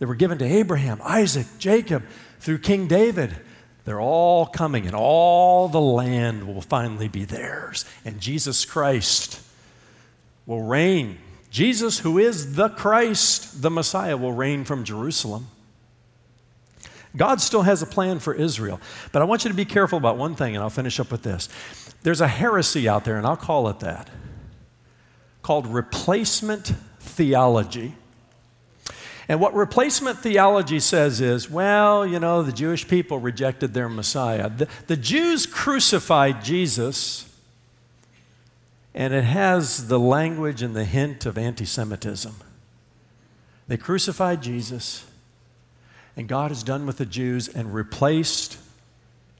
that 0.00 0.08
were 0.08 0.16
given 0.16 0.38
to 0.38 0.44
Abraham, 0.44 1.00
Isaac, 1.04 1.46
Jacob, 1.60 2.02
through 2.40 2.58
King 2.58 2.88
David, 2.88 3.36
they're 3.84 4.00
all 4.00 4.46
coming, 4.46 4.86
and 4.86 4.96
all 4.96 5.68
the 5.68 5.80
land 5.80 6.52
will 6.52 6.60
finally 6.60 7.06
be 7.06 7.24
theirs. 7.24 7.84
And 8.04 8.18
Jesus 8.18 8.64
Christ 8.64 9.40
will 10.44 10.62
reign. 10.62 11.18
Jesus, 11.50 12.00
who 12.00 12.18
is 12.18 12.54
the 12.54 12.68
Christ, 12.68 13.62
the 13.62 13.70
Messiah, 13.70 14.16
will 14.16 14.32
reign 14.32 14.64
from 14.64 14.84
Jerusalem. 14.84 15.48
God 17.16 17.40
still 17.40 17.62
has 17.62 17.82
a 17.82 17.86
plan 17.86 18.18
for 18.18 18.34
Israel. 18.34 18.80
But 19.12 19.22
I 19.22 19.24
want 19.24 19.44
you 19.44 19.50
to 19.50 19.56
be 19.56 19.64
careful 19.64 19.98
about 19.98 20.16
one 20.16 20.34
thing, 20.34 20.54
and 20.54 20.62
I'll 20.62 20.70
finish 20.70 21.00
up 21.00 21.10
with 21.10 21.22
this. 21.22 21.48
There's 22.02 22.20
a 22.20 22.28
heresy 22.28 22.88
out 22.88 23.04
there, 23.04 23.16
and 23.16 23.26
I'll 23.26 23.36
call 23.36 23.68
it 23.68 23.80
that, 23.80 24.08
called 25.42 25.66
replacement 25.66 26.72
theology. 27.00 27.94
And 29.28 29.40
what 29.40 29.54
replacement 29.54 30.18
theology 30.18 30.80
says 30.80 31.20
is, 31.20 31.50
well, 31.50 32.06
you 32.06 32.18
know, 32.18 32.42
the 32.42 32.52
Jewish 32.52 32.88
people 32.88 33.18
rejected 33.18 33.74
their 33.74 33.88
Messiah. 33.88 34.48
The, 34.48 34.68
the 34.86 34.96
Jews 34.96 35.44
crucified 35.44 36.42
Jesus, 36.42 37.27
and 38.98 39.14
it 39.14 39.22
has 39.22 39.86
the 39.86 39.98
language 39.98 40.60
and 40.60 40.74
the 40.74 40.84
hint 40.84 41.24
of 41.24 41.38
anti 41.38 41.64
Semitism. 41.64 42.34
They 43.68 43.76
crucified 43.76 44.42
Jesus, 44.42 45.06
and 46.16 46.26
God 46.26 46.50
is 46.50 46.64
done 46.64 46.84
with 46.84 46.98
the 46.98 47.06
Jews 47.06 47.46
and 47.46 47.72
replaced 47.72 48.58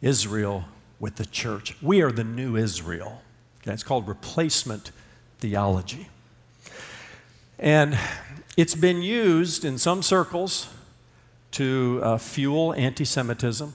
Israel 0.01 0.67
with 1.01 1.17
the 1.17 1.27
church. 1.27 1.77
We 1.83 2.03
are 2.03 2.13
the 2.13 2.23
new 2.23 2.57
Israel. 2.57 3.21
Okay? 3.61 3.73
It's 3.73 3.83
called 3.83 4.07
replacement 4.07 4.93
theology. 5.41 6.09
And 7.59 7.99
it's 8.57 8.77
been 8.77 9.03
used 9.03 9.65
in 9.65 9.77
some 9.77 10.05
circles 10.05 10.69
to 11.53 12.01
uh, 12.05 12.19
fuel 12.19 12.75
anti 12.75 13.05
Semitism 13.05 13.75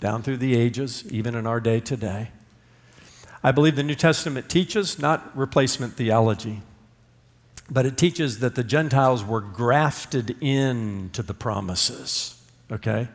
down 0.00 0.22
through 0.22 0.36
the 0.36 0.54
ages, 0.54 1.02
even 1.10 1.34
in 1.34 1.46
our 1.46 1.60
day 1.60 1.80
today. 1.80 2.28
I 3.44 3.52
believe 3.52 3.76
the 3.76 3.82
New 3.82 3.94
Testament 3.94 4.48
teaches 4.48 4.98
not 4.98 5.36
replacement 5.36 5.92
theology, 5.92 6.62
but 7.70 7.84
it 7.84 7.98
teaches 7.98 8.38
that 8.38 8.54
the 8.54 8.64
Gentiles 8.64 9.22
were 9.22 9.42
grafted 9.42 10.42
into 10.42 11.22
the 11.22 11.34
promises, 11.34 12.42
okay? 12.72 13.08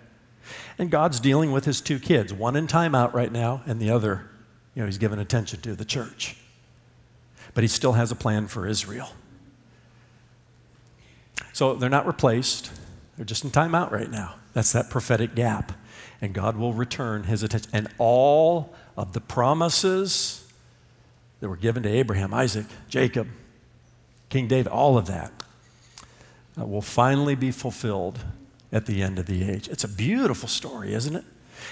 And 0.78 0.92
God's 0.92 1.20
dealing 1.20 1.52
with 1.52 1.66
his 1.66 1.82
two 1.82 1.98
kids, 1.98 2.32
one 2.32 2.56
in 2.56 2.68
timeout 2.68 3.12
right 3.12 3.32
now, 3.32 3.64
and 3.66 3.82
the 3.82 3.90
other, 3.90 4.30
you 4.76 4.84
know, 4.84 4.86
he's 4.86 5.00
given 5.00 5.18
attention 5.18 5.62
to 5.62 5.76
the 5.76 5.84
church. 5.84 6.38
But 7.56 7.64
he 7.64 7.68
still 7.68 7.94
has 7.94 8.12
a 8.12 8.16
plan 8.16 8.46
for 8.46 8.68
Israel. 8.68 9.10
So 11.54 11.74
they're 11.74 11.90
not 11.90 12.06
replaced, 12.06 12.72
they're 13.18 13.26
just 13.26 13.44
in 13.44 13.50
timeout 13.50 13.92
right 13.92 14.12
now. 14.12 14.36
That's 14.54 14.72
that 14.74 14.92
prophetic 14.92 15.34
gap. 15.34 15.72
And 16.22 16.34
God 16.34 16.56
will 16.56 16.74
return 16.74 17.24
his 17.24 17.44
attention. 17.44 17.72
And 17.74 17.88
all 17.98 18.76
of 19.00 19.14
the 19.14 19.22
promises 19.22 20.46
that 21.40 21.48
were 21.48 21.56
given 21.56 21.84
to 21.84 21.90
Abraham, 21.90 22.34
Isaac, 22.34 22.66
Jacob, 22.90 23.30
King 24.28 24.50
David, 24.50 24.70
all 24.70 24.98
of 24.98 25.06
that 25.06 25.32
uh, 26.60 26.66
will 26.66 26.82
finally 26.82 27.34
be 27.34 27.50
fulfilled 27.50 28.20
at 28.74 28.88
the 28.88 29.02
end 29.02 29.18
of 29.18 29.26
the 29.26 29.50
age. 29.50 29.70
It's 29.70 29.86
a 29.86 29.88
beautiful 29.88 30.50
story, 30.50 30.94
isn't 30.94 31.16
it? 31.16 31.24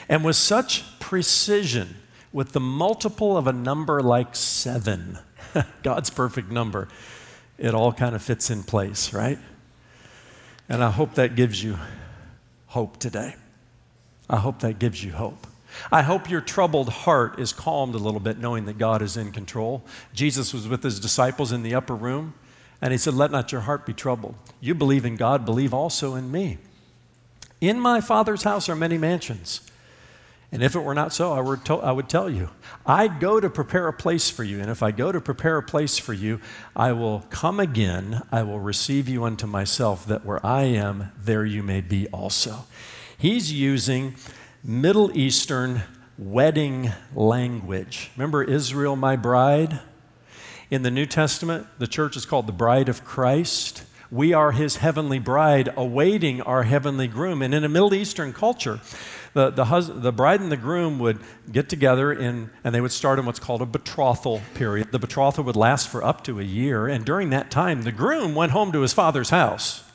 And 0.08 0.23
with 0.23 0.38
such 0.38 0.86
precision, 1.02 1.97
with 2.32 2.54
the 2.54 2.62
multiple 2.62 3.36
of 3.36 3.45
a 3.45 3.54
number 3.54 4.02
like 4.02 4.34
seven, 4.34 5.19
God's 5.84 6.10
perfect 6.10 6.49
number, 6.49 6.88
it 7.58 7.73
all 7.73 7.91
kind 7.91 8.15
of 8.15 8.23
fits 8.23 8.49
in 8.49 8.63
place, 8.63 9.13
right? 9.13 9.38
And 10.69 10.82
I 10.82 10.91
hope 10.91 11.15
that 11.15 11.36
gives 11.36 11.62
you 11.62 11.78
hope 12.67 12.99
today. 12.99 13.36
I 14.30 14.38
hope 14.38 14.60
that 14.60 14.80
gives 14.80 15.04
you 15.04 15.12
hope. 15.12 15.45
I 15.92 16.02
hope 16.02 16.30
your 16.30 16.42
troubled 16.42 16.90
heart 16.90 17.40
is 17.40 17.54
calmed 17.54 17.96
a 17.96 18.00
little 18.00 18.20
bit 18.20 18.38
knowing 18.38 18.66
that 18.66 18.78
God 18.78 19.02
is 19.02 19.18
in 19.18 19.32
control. 19.32 19.84
Jesus 20.13 20.54
was 20.54 20.68
with 20.68 20.84
his 20.84 21.00
disciples 21.00 21.52
in 21.52 21.63
the 21.63 21.76
upper 21.76 21.96
room, 21.96 22.34
and 22.82 22.92
he 22.92 22.98
said, 22.98 23.13
Let 23.13 23.32
not 23.32 23.52
your 23.52 23.62
heart 23.62 23.86
be 23.86 23.94
troubled. 23.94 24.36
You 24.60 24.76
believe 24.76 25.06
in 25.06 25.16
God, 25.16 25.46
believe 25.46 25.74
also 25.74 26.16
in 26.16 26.32
me. 26.32 26.58
In 27.62 27.80
my 27.80 28.02
Father's 28.02 28.44
house 28.44 28.70
are 28.70 28.76
many 28.76 28.98
mansions. 28.98 29.62
And 30.52 30.63
if 30.63 30.76
it 30.76 30.80
were 30.80 30.94
not 30.94 31.12
so, 31.12 31.34
I 31.34 31.42
would, 31.42 31.66
to- 31.66 31.76
I 31.76 31.92
would 31.92 32.08
tell 32.08 32.30
you. 32.30 32.50
I 32.86 33.10
go 33.10 33.40
to 33.40 33.50
prepare 33.50 33.88
a 33.88 33.94
place 33.94 34.30
for 34.30 34.46
you. 34.46 34.62
And 34.62 34.70
if 34.70 34.82
I 34.82 34.92
go 34.92 35.12
to 35.12 35.20
prepare 35.20 35.58
a 35.58 35.63
place 35.63 35.98
for 35.98 36.13
you, 36.13 36.40
I 36.76 36.94
will 36.94 37.26
come 37.30 37.60
again. 37.60 38.22
I 38.32 38.44
will 38.44 38.60
receive 38.60 39.10
you 39.10 39.26
unto 39.26 39.46
myself, 39.46 40.06
that 40.06 40.24
where 40.24 40.44
I 40.46 40.63
am, 40.63 41.12
there 41.22 41.44
you 41.44 41.63
may 41.63 41.82
be 41.82 42.08
also. 42.10 42.66
He's 43.18 43.52
using 43.52 44.16
Middle 44.69 45.17
Eastern 45.17 45.84
wedding 46.17 46.91
language. 47.15 48.12
Remember 48.17 48.43
Israel, 48.43 48.97
my 48.97 49.15
bride? 49.15 49.80
In 50.69 50.82
the 50.82 50.91
New 50.91 51.06
Testament, 51.06 51.67
the 51.80 51.88
church 51.88 52.17
is 52.17 52.25
called 52.25 52.47
the 52.47 52.51
bride 52.51 52.89
of 52.89 53.06
Christ. 53.06 53.86
We 54.12 54.34
are 54.34 54.51
his 54.51 54.75
heavenly 54.75 55.19
bride 55.19 55.69
awaiting 55.77 56.41
our 56.41 56.63
heavenly 56.63 57.08
groom. 57.08 57.41
And 57.41 57.53
in 57.53 57.63
a 57.63 57.69
Middle 57.69 57.93
Eastern 57.93 58.34
culture, 58.34 58.82
the, 59.34 59.51
the, 59.51 59.63
hus- 59.63 59.88
the 59.88 60.12
bride 60.12 60.41
and 60.41 60.51
the 60.51 60.58
groom 60.58 60.99
would 60.99 61.21
get 61.49 61.69
together 61.69 62.12
in, 62.12 62.49
and 62.65 62.75
they 62.75 62.82
would 62.82 62.91
start 62.91 63.19
in 63.19 63.25
what's 63.25 63.39
called 63.39 63.62
a 63.62 63.65
betrothal 63.65 64.41
period. 64.53 64.91
The 64.91 64.99
betrothal 64.99 65.45
would 65.45 65.56
last 65.56 65.88
for 65.88 66.03
up 66.03 66.25
to 66.25 66.41
a 66.41 66.43
year, 66.43 66.89
and 66.89 67.06
during 67.06 67.30
that 67.30 67.49
time, 67.49 67.84
the 67.84 67.93
groom 67.93 68.36
went 68.36 68.51
home 68.51 68.73
to 68.73 68.82
his 68.82 68.91
father's 68.91 69.30
house. 69.30 69.86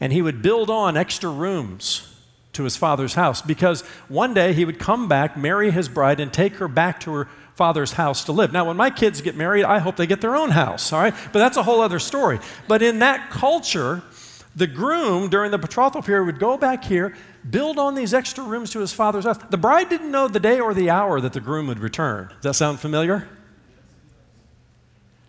And 0.00 0.10
he 0.10 0.22
would 0.22 0.40
build 0.40 0.70
on 0.70 0.96
extra 0.96 1.28
rooms 1.28 2.11
to 2.52 2.64
his 2.64 2.76
father's 2.76 3.14
house 3.14 3.42
because 3.42 3.82
one 4.08 4.34
day 4.34 4.52
he 4.52 4.64
would 4.64 4.78
come 4.78 5.08
back, 5.08 5.36
marry 5.36 5.70
his 5.70 5.88
bride, 5.88 6.20
and 6.20 6.32
take 6.32 6.56
her 6.56 6.68
back 6.68 7.00
to 7.00 7.12
her 7.12 7.28
father's 7.54 7.92
house 7.92 8.24
to 8.24 8.32
live. 8.32 8.52
Now, 8.52 8.66
when 8.66 8.76
my 8.76 8.90
kids 8.90 9.20
get 9.20 9.36
married, 9.36 9.64
I 9.64 9.78
hope 9.78 9.96
they 9.96 10.06
get 10.06 10.20
their 10.20 10.36
own 10.36 10.50
house, 10.50 10.92
all 10.92 11.00
right? 11.00 11.14
But 11.32 11.38
that's 11.38 11.56
a 11.56 11.62
whole 11.62 11.80
other 11.80 11.98
story. 11.98 12.40
But 12.68 12.82
in 12.82 13.00
that 13.00 13.30
culture, 13.30 14.02
the 14.54 14.66
groom 14.66 15.28
during 15.30 15.50
the 15.50 15.58
betrothal 15.58 16.02
period 16.02 16.26
would 16.26 16.38
go 16.38 16.56
back 16.56 16.84
here, 16.84 17.14
build 17.48 17.78
on 17.78 17.94
these 17.94 18.12
extra 18.14 18.44
rooms 18.44 18.70
to 18.70 18.80
his 18.80 18.92
father's 18.92 19.24
house. 19.24 19.38
The 19.50 19.58
bride 19.58 19.88
didn't 19.88 20.10
know 20.10 20.28
the 20.28 20.40
day 20.40 20.60
or 20.60 20.74
the 20.74 20.90
hour 20.90 21.20
that 21.20 21.32
the 21.32 21.40
groom 21.40 21.66
would 21.68 21.78
return. 21.78 22.28
Does 22.28 22.42
that 22.42 22.54
sound 22.54 22.80
familiar? 22.80 23.28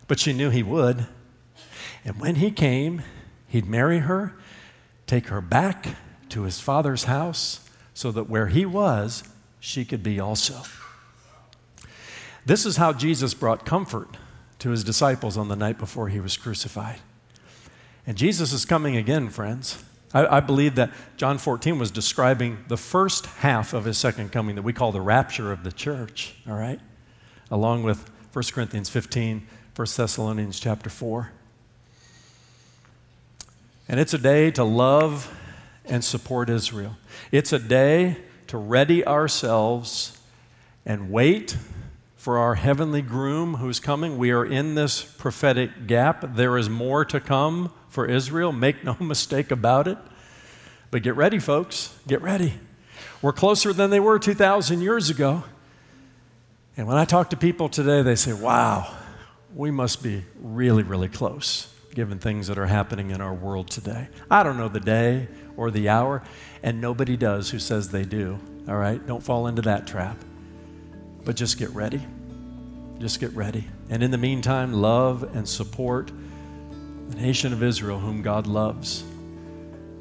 But 0.08 0.20
she 0.20 0.32
knew 0.32 0.50
he 0.50 0.62
would. 0.62 1.06
And 2.04 2.20
when 2.20 2.36
he 2.36 2.50
came, 2.50 3.02
he'd 3.48 3.66
marry 3.66 4.00
her, 4.00 4.34
take 5.06 5.28
her 5.28 5.40
back 5.40 5.96
to 6.34 6.42
his 6.42 6.58
father's 6.58 7.04
house, 7.04 7.60
so 7.94 8.10
that 8.10 8.28
where 8.28 8.48
he 8.48 8.66
was, 8.66 9.22
she 9.60 9.84
could 9.84 10.02
be 10.02 10.18
also. 10.18 10.62
This 12.44 12.66
is 12.66 12.76
how 12.76 12.92
Jesus 12.92 13.34
brought 13.34 13.64
comfort 13.64 14.16
to 14.58 14.70
his 14.70 14.82
disciples 14.82 15.36
on 15.36 15.48
the 15.48 15.54
night 15.54 15.78
before 15.78 16.08
he 16.08 16.18
was 16.18 16.36
crucified. 16.36 16.98
And 18.04 18.16
Jesus 18.16 18.52
is 18.52 18.64
coming 18.64 18.96
again, 18.96 19.30
friends. 19.30 19.82
I, 20.12 20.38
I, 20.38 20.40
believe 20.40 20.74
that 20.74 20.90
John 21.16 21.38
14 21.38 21.78
was 21.78 21.92
describing 21.92 22.64
the 22.66 22.76
first 22.76 23.26
half 23.26 23.72
of 23.72 23.84
his 23.84 23.96
second 23.96 24.32
coming 24.32 24.56
that 24.56 24.62
we 24.62 24.72
call 24.72 24.90
the 24.90 25.00
rapture 25.00 25.52
of 25.52 25.62
the 25.62 25.72
church, 25.72 26.34
all 26.48 26.56
right? 26.56 26.80
Along 27.48 27.84
with 27.84 28.10
1 28.32 28.44
Corinthians 28.52 28.88
15, 28.88 29.46
1 29.76 29.88
Thessalonians 29.96 30.58
chapter 30.58 30.90
4. 30.90 31.30
And 33.88 34.00
it's 34.00 34.14
a 34.14 34.18
day 34.18 34.50
to 34.50 34.64
love 34.64 35.32
and 35.84 36.04
support 36.04 36.48
Israel. 36.48 36.96
It's 37.30 37.52
a 37.52 37.58
day 37.58 38.16
to 38.48 38.58
ready 38.58 39.06
ourselves 39.06 40.18
and 40.86 41.10
wait 41.10 41.56
for 42.16 42.38
our 42.38 42.54
heavenly 42.54 43.02
groom 43.02 43.54
who's 43.54 43.80
coming. 43.80 44.16
We 44.16 44.30
are 44.30 44.44
in 44.44 44.74
this 44.74 45.02
prophetic 45.02 45.86
gap. 45.86 46.36
There 46.36 46.56
is 46.56 46.70
more 46.70 47.04
to 47.06 47.20
come 47.20 47.72
for 47.88 48.06
Israel. 48.06 48.52
Make 48.52 48.84
no 48.84 48.96
mistake 49.00 49.50
about 49.50 49.88
it. 49.88 49.98
But 50.90 51.02
get 51.02 51.16
ready, 51.16 51.38
folks. 51.38 51.94
Get 52.06 52.22
ready. 52.22 52.54
We're 53.20 53.32
closer 53.32 53.72
than 53.72 53.90
they 53.90 54.00
were 54.00 54.18
2,000 54.18 54.80
years 54.80 55.10
ago. 55.10 55.44
And 56.76 56.86
when 56.86 56.96
I 56.96 57.04
talk 57.04 57.30
to 57.30 57.36
people 57.36 57.68
today, 57.68 58.02
they 58.02 58.16
say, 58.16 58.32
wow, 58.32 58.92
we 59.54 59.70
must 59.70 60.02
be 60.02 60.24
really, 60.40 60.82
really 60.82 61.08
close 61.08 61.73
given 61.94 62.18
things 62.18 62.48
that 62.48 62.58
are 62.58 62.66
happening 62.66 63.10
in 63.10 63.20
our 63.20 63.32
world 63.32 63.70
today. 63.70 64.08
I 64.30 64.42
don't 64.42 64.56
know 64.56 64.68
the 64.68 64.80
day 64.80 65.28
or 65.56 65.70
the 65.70 65.88
hour, 65.88 66.22
and 66.62 66.80
nobody 66.80 67.16
does 67.16 67.50
who 67.50 67.58
says 67.58 67.90
they 67.90 68.04
do. 68.04 68.38
All 68.68 68.76
right? 68.76 69.04
Don't 69.06 69.22
fall 69.22 69.46
into 69.46 69.62
that 69.62 69.86
trap. 69.86 70.16
But 71.24 71.36
just 71.36 71.58
get 71.58 71.70
ready. 71.70 72.04
Just 72.98 73.20
get 73.20 73.32
ready. 73.32 73.64
And 73.88 74.02
in 74.02 74.10
the 74.10 74.18
meantime, 74.18 74.72
love 74.72 75.22
and 75.36 75.48
support 75.48 76.10
the 77.08 77.16
nation 77.16 77.52
of 77.52 77.62
Israel, 77.62 77.98
whom 77.98 78.22
God 78.22 78.46
loves. 78.46 79.04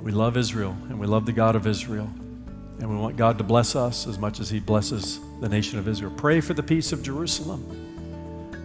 We 0.01 0.11
love 0.11 0.35
Israel, 0.35 0.75
and 0.89 0.99
we 0.99 1.07
love 1.07 1.25
the 1.25 1.31
God 1.31 1.55
of 1.55 1.67
Israel. 1.67 2.09
And 2.79 2.89
we 2.89 2.95
want 2.95 3.17
God 3.17 3.37
to 3.37 3.43
bless 3.43 3.75
us 3.75 4.07
as 4.07 4.17
much 4.17 4.39
as 4.39 4.49
He 4.49 4.59
blesses 4.59 5.19
the 5.41 5.47
nation 5.47 5.77
of 5.77 5.87
Israel. 5.87 6.11
Pray 6.17 6.41
for 6.41 6.53
the 6.53 6.63
peace 6.63 6.91
of 6.91 7.03
Jerusalem 7.03 7.79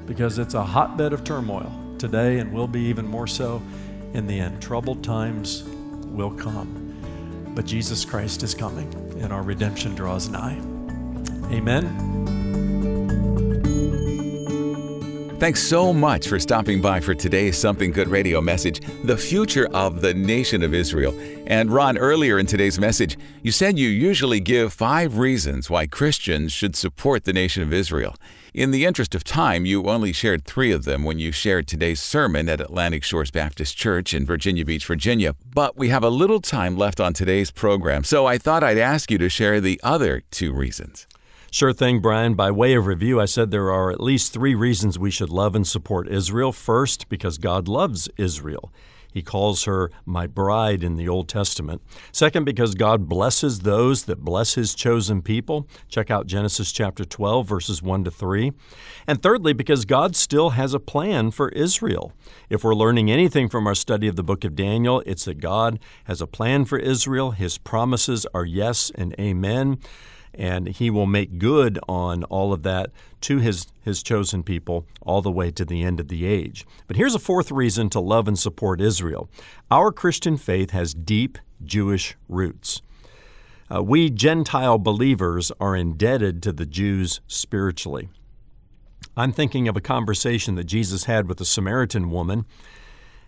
because 0.07 0.39
it's 0.39 0.55
a 0.55 0.65
hotbed 0.65 1.13
of 1.13 1.23
turmoil 1.23 1.71
today 1.99 2.39
and 2.39 2.53
will 2.53 2.69
be 2.69 2.81
even 2.83 3.07
more 3.07 3.27
so 3.27 3.63
in 4.15 4.27
the 4.27 4.39
end. 4.39 4.63
Troubled 4.63 5.03
times 5.05 5.65
will 6.07 6.31
come. 6.31 6.85
But 7.55 7.67
Jesus 7.67 8.05
Christ 8.05 8.43
is 8.43 8.55
coming, 8.55 8.93
and 9.21 9.33
our 9.33 9.43
redemption 9.43 9.95
draws 9.95 10.29
nigh. 10.29 10.59
Amen. 11.51 12.08
Thanks 15.39 15.63
so 15.63 15.93
much 15.93 16.27
for 16.27 16.41
stopping 16.41 16.81
by 16.81 16.99
for 16.99 17.15
today's 17.15 17.57
Something 17.57 17.93
Good 17.93 18.09
radio 18.09 18.41
message, 18.41 18.81
The 19.05 19.17
Future 19.17 19.69
of 19.73 20.01
the 20.01 20.13
Nation 20.13 20.65
of 20.65 20.75
Israel. 20.75 21.17
And 21.47 21.71
Ron, 21.71 21.97
earlier 21.97 22.41
in 22.41 22.47
today's 22.47 22.81
message, 22.81 23.17
you 23.45 23.53
said 23.53 23.79
you 23.79 23.89
usually 23.89 24.41
give 24.41 24.73
five 24.73 25.17
reasons 25.17 25.71
why 25.71 25.87
Christians 25.87 26.53
should 26.53 26.75
support 26.75 27.23
the 27.23 27.33
nation 27.33 27.63
of 27.63 27.73
Israel. 27.73 28.17
In 28.53 28.73
the 28.73 28.85
interest 28.85 29.15
of 29.15 29.23
time, 29.23 29.65
you 29.65 29.89
only 29.89 30.13
shared 30.13 30.45
three 30.45 30.73
of 30.73 30.85
them 30.85 31.05
when 31.05 31.21
you 31.21 31.31
shared 31.31 31.69
today's 31.69 32.01
sermon 32.01 32.49
at 32.49 32.61
Atlantic 32.61 33.05
Shores 33.05 33.31
Baptist 33.31 33.77
Church 33.77 34.13
in 34.13 34.27
Virginia 34.27 34.65
Beach, 34.65 34.85
Virginia. 34.85 35.37
But 35.55 35.77
we 35.77 35.91
have 35.91 36.03
a 36.03 36.11
little 36.11 36.41
time 36.41 36.77
left 36.77 36.99
on 36.99 37.13
today's 37.13 37.53
program, 37.53 38.03
so 38.03 38.27
I 38.27 38.39
thought 38.39 38.65
I'd 38.65 38.77
ask 38.77 39.09
you 39.09 39.19
to 39.19 39.29
share 39.29 39.61
the 39.61 39.81
other 39.85 40.25
two 40.33 40.53
reasons. 40.53 41.07
Sure 41.51 41.73
thing, 41.73 42.01
Brian. 42.01 42.35
By 42.35 42.51
way 42.51 42.75
of 42.75 42.87
review, 42.87 43.19
I 43.19 43.25
said 43.25 43.51
there 43.51 43.73
are 43.73 43.91
at 43.91 44.03
least 44.03 44.35
three 44.35 44.55
reasons 44.55 44.99
we 44.99 45.11
should 45.11 45.31
love 45.31 45.55
and 45.55 45.67
support 45.67 46.07
Israel. 46.07 46.53
First, 46.53 47.09
because 47.09 47.39
God 47.39 47.69
loves 47.69 48.07
Israel. 48.19 48.71
He 49.11 49.23
calls 49.23 49.65
her 49.65 49.91
my 50.05 50.27
bride 50.27 50.85
in 50.85 50.97
the 50.97 51.09
Old 51.09 51.27
Testament. 51.27 51.81
Second, 52.13 52.45
because 52.45 52.75
God 52.75 53.09
blesses 53.09 53.61
those 53.61 54.05
that 54.05 54.21
bless 54.21 54.55
his 54.55 54.75
chosen 54.75 55.23
people. 55.23 55.67
Check 55.89 56.11
out 56.11 56.27
Genesis 56.27 56.71
chapter 56.71 57.07
12, 57.07 57.49
verses 57.49 57.83
1 57.83 58.05
to 58.05 58.11
3. 58.11 58.53
And 59.07 59.23
thirdly, 59.23 59.55
because 59.55 59.87
God 59.87 60.17
still 60.17 60.51
has 60.51 60.75
a 60.75 60.79
plan 60.79 61.31
for 61.31 61.49
Israel. 61.49 62.13
If 62.51 62.63
we're 62.63 62.75
learning 62.75 63.11
anything 63.11 63.49
from 63.49 63.67
our 63.67 63.75
study 63.75 64.07
of 64.07 64.17
the 64.17 64.23
book 64.23 64.45
of 64.45 64.55
Daniel, 64.55 65.03
it's 65.07 65.25
that 65.25 65.41
God 65.41 65.81
has 66.05 66.21
a 66.21 66.27
plan 66.27 66.67
for 66.67 66.79
Israel. 66.79 67.31
His 67.31 67.57
promises 67.57 68.27
are 68.35 68.45
yes 68.45 68.93
and 68.95 69.15
amen 69.19 69.79
and 70.35 70.69
he 70.69 70.91
will 70.91 71.07
make 71.07 71.39
good 71.39 71.79
on 71.89 72.25
all 72.25 72.53
of 72.53 72.63
that 72.63 72.91
to 73.23 73.39
his, 73.39 73.67
his 73.83 74.03
chosen 74.03 74.43
people 74.43 74.87
all 75.03 75.23
the 75.23 75.31
way 75.31 75.51
to 75.51 75.65
the 75.65 75.83
end 75.83 76.01
of 76.01 76.09
the 76.09 76.25
age. 76.25 76.67
But 76.87 76.97
here's 76.97 77.15
a 77.15 77.21
fourth 77.21 77.51
reason 77.51 77.91
to 77.91 78.01
love 78.01 78.29
and 78.29 78.39
support 78.39 78.81
Israel 78.81 79.29
our 79.71 79.93
Christian 79.93 80.37
faith 80.37 80.71
has 80.71 80.95
deep 80.95 81.39
Jewish 81.65 82.17
roots. 82.29 82.83
Uh, 83.75 83.83
we 83.83 84.09
Gentile 84.09 84.79
believers 84.79 85.53
are 85.61 85.77
indebted 85.77 86.43
to 86.43 86.53
the 86.53 86.67
Jews 86.67 87.21
spiritually. 87.27 88.09
I'm 89.17 89.33
thinking 89.33 89.69
of 89.69 89.77
a 89.77 89.81
conversation 89.81 90.55
that 90.55 90.65
Jesus 90.65 91.05
had 91.05 91.29
with 91.29 91.41
a 91.41 91.45
Samaritan 91.45 92.11
woman 92.11 92.47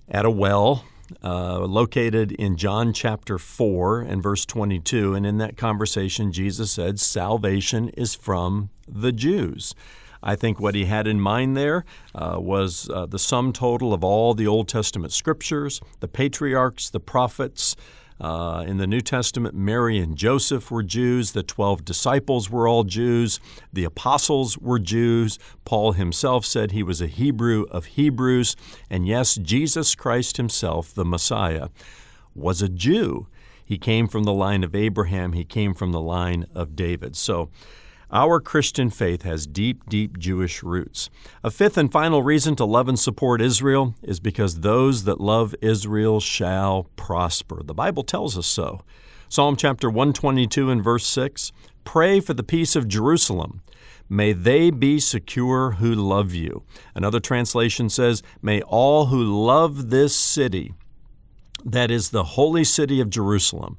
at 0.09 0.25
a 0.25 0.31
well 0.31 0.85
uh, 1.23 1.61
located 1.61 2.33
in 2.33 2.57
John 2.57 2.93
chapter 2.93 3.39
4 3.39 4.01
and 4.03 4.23
verse 4.23 4.45
22. 4.45 5.15
And 5.15 5.27
in 5.27 5.39
that 5.39 5.57
conversation, 5.57 6.33
Jesus 6.33 6.71
said, 6.71 6.99
Salvation 7.01 7.89
is 7.91 8.15
from 8.15 8.71
the 8.89 9.13
Jews. 9.13 9.75
I 10.23 10.37
think 10.37 10.61
what 10.61 10.75
he 10.75 10.85
had 10.85 11.07
in 11.07 11.21
mind 11.21 11.57
there 11.57 11.85
uh, 12.15 12.37
was 12.39 12.91
uh, 12.91 13.07
the 13.07 13.19
sum 13.19 13.53
total 13.53 13.95
of 13.95 14.05
all 14.05 14.35
the 14.35 14.47
Old 14.47 14.69
Testament 14.69 15.13
scriptures, 15.13 15.81
the 16.01 16.09
patriarchs, 16.09 16.91
the 16.91 17.01
prophets, 17.01 17.75
uh, 18.21 18.65
in 18.67 18.77
the 18.77 18.87
New 18.87 19.01
Testament, 19.01 19.55
Mary 19.55 19.99
and 19.99 20.17
Joseph 20.17 20.71
were 20.71 20.83
Jews. 20.83 21.33
The 21.33 21.43
12 21.43 21.85
disciples 21.85 22.51
were 22.51 22.69
all 22.69 22.85
Jews. 22.85 23.41
The 23.73 23.85
apostles 23.85 24.59
were 24.59 24.79
Jews. 24.79 25.39
Paul 25.65 25.93
himself 25.93 26.45
said 26.45 26.73
he 26.73 26.83
was 26.83 27.01
a 27.01 27.07
Hebrew 27.07 27.65
of 27.71 27.87
Hebrews. 27.87 28.57
And 28.91 29.07
yes, 29.07 29.37
Jesus 29.37 29.95
Christ 29.95 30.37
himself, 30.37 30.93
the 30.93 31.05
Messiah, 31.05 31.69
was 32.35 32.61
a 32.61 32.69
Jew. 32.69 33.27
He 33.65 33.79
came 33.79 34.07
from 34.07 34.25
the 34.25 34.33
line 34.33 34.65
of 34.65 34.75
Abraham, 34.75 35.33
he 35.33 35.45
came 35.45 35.75
from 35.75 35.93
the 35.93 36.01
line 36.01 36.45
of 36.55 36.75
David. 36.75 37.17
So, 37.17 37.51
our 38.13 38.41
Christian 38.41 38.91
faith 38.91 39.23
has 39.23 39.47
deep, 39.47 39.89
deep 39.89 40.19
Jewish 40.19 40.63
roots. 40.63 41.11
A 41.45 41.51
fifth 41.51 41.77
and 41.77 41.93
final 41.93 42.23
reason 42.23 42.57
to 42.57 42.65
love 42.65 42.89
and 42.89 42.99
support 42.99 43.41
Israel 43.41 43.95
is 44.03 44.21
because 44.21 44.61
those 44.61 45.05
that 45.05 45.21
love 45.21 45.55
Israel 45.61 46.21
shall 46.21 46.85
prosper. 46.97 47.63
The 47.63 47.75
Bible 47.75 48.03
tells 48.03 48.37
us 48.37 48.47
so. 48.47 48.83
Psalm 49.29 49.55
chapter 49.55 49.89
122 49.89 50.71
and 50.71 50.83
verse 50.83 51.07
6 51.07 51.53
Pray 51.85 52.21
for 52.21 52.35
the 52.35 52.43
peace 52.43 52.77
of 52.77 52.89
Jerusalem. 52.89 53.63
May 54.09 54.33
they 54.33 54.71
be 54.71 54.99
secure 54.99 55.73
who 55.73 55.95
love 55.95 56.35
you. 56.35 56.65
Another 56.97 57.21
translation 57.21 57.89
says, 57.89 58.25
May 58.43 58.61
all 58.63 59.07
who 59.07 59.23
love 59.47 59.91
this 59.91 60.17
city, 60.17 60.75
that 61.65 61.93
is 61.93 62.11
the 62.11 62.25
holy 62.25 62.65
city 62.65 63.01
of 63.01 63.09
Jerusalem, 63.09 63.79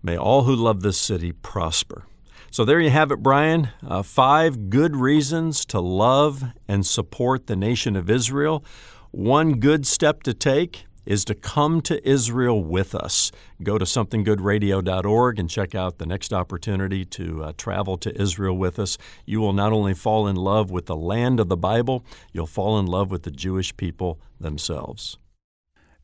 may 0.00 0.16
all 0.16 0.44
who 0.44 0.54
love 0.54 0.82
this 0.82 0.96
city 0.96 1.32
prosper. 1.32 2.04
So 2.50 2.64
there 2.64 2.80
you 2.80 2.90
have 2.90 3.10
it, 3.10 3.22
Brian. 3.22 3.70
Uh, 3.86 4.02
five 4.02 4.70
good 4.70 4.96
reasons 4.96 5.64
to 5.66 5.80
love 5.80 6.44
and 6.66 6.86
support 6.86 7.46
the 7.46 7.56
nation 7.56 7.96
of 7.96 8.08
Israel. 8.08 8.64
One 9.10 9.60
good 9.60 9.86
step 9.86 10.22
to 10.24 10.34
take 10.34 10.86
is 11.06 11.24
to 11.24 11.34
come 11.34 11.80
to 11.80 12.06
Israel 12.08 12.62
with 12.62 12.94
us. 12.94 13.30
Go 13.62 13.78
to 13.78 13.84
somethinggoodradio.org 13.84 15.38
and 15.38 15.48
check 15.48 15.74
out 15.74 15.98
the 15.98 16.06
next 16.06 16.32
opportunity 16.32 17.04
to 17.04 17.44
uh, 17.44 17.52
travel 17.56 17.96
to 17.98 18.20
Israel 18.20 18.56
with 18.56 18.78
us. 18.78 18.98
You 19.24 19.40
will 19.40 19.52
not 19.52 19.72
only 19.72 19.94
fall 19.94 20.26
in 20.26 20.36
love 20.36 20.70
with 20.70 20.86
the 20.86 20.96
land 20.96 21.38
of 21.40 21.48
the 21.48 21.56
Bible, 21.56 22.04
you'll 22.32 22.46
fall 22.46 22.78
in 22.78 22.86
love 22.86 23.10
with 23.10 23.22
the 23.22 23.30
Jewish 23.30 23.76
people 23.76 24.18
themselves. 24.40 25.16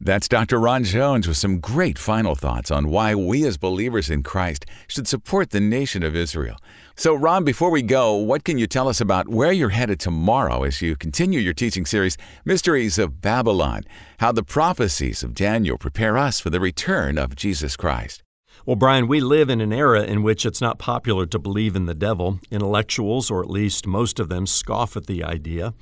That's 0.05 0.27
Dr. 0.27 0.59
Ron 0.59 0.83
Jones 0.83 1.29
with 1.29 1.37
some 1.37 1.61
great 1.61 1.97
final 1.97 2.35
thoughts 2.35 2.73
on 2.73 2.89
why 2.89 3.15
we 3.15 3.47
as 3.47 3.57
believers 3.57 4.11
in 4.11 4.25
Christ 4.25 4.67
should 4.89 5.07
support 5.07 5.51
the 5.51 5.61
nation 5.61 6.03
of 6.03 6.17
Israel. 6.17 6.57
So, 6.97 7.15
Ron, 7.15 7.45
before 7.45 7.71
we 7.71 7.83
go, 7.83 8.17
what 8.17 8.43
can 8.43 8.59
you 8.59 8.67
tell 8.67 8.89
us 8.89 9.01
about 9.01 9.29
where 9.29 9.53
you're 9.53 9.69
headed 9.69 10.01
tomorrow 10.01 10.65
as 10.65 10.83
you 10.83 10.97
continue 10.97 11.39
your 11.39 11.55
teaching 11.55 11.87
series, 11.87 12.19
Mysteries 12.45 12.99
of 12.99 13.21
Babylon, 13.21 13.85
how 14.19 14.33
the 14.33 14.43
prophecies 14.43 15.23
of 15.23 15.35
Daniel 15.35 15.79
prepare 15.79 16.19
us 16.19 16.41
for 16.41 16.51
the 16.51 16.59
return 16.59 17.17
of 17.17 17.37
Jesus 17.37 17.77
Christ? 17.77 18.25
Well, 18.67 18.75
Brian, 18.75 19.07
we 19.07 19.21
live 19.21 19.51
in 19.51 19.61
an 19.61 19.73
era 19.73 20.03
in 20.03 20.25
which 20.25 20.45
it's 20.45 20.61
not 20.61 20.81
popular 20.81 21.27
to 21.27 21.39
believe 21.39 21.77
in 21.77 21.87
the 21.87 21.95
devil. 21.95 22.41
Intellectuals, 22.51 23.31
or 23.31 23.41
at 23.41 23.51
least 23.51 23.87
most 23.87 24.19
of 24.19 24.29
them, 24.29 24.49
scoff 24.49 24.97
at 24.97 25.07
the 25.07 25.23
idea. 25.23 25.75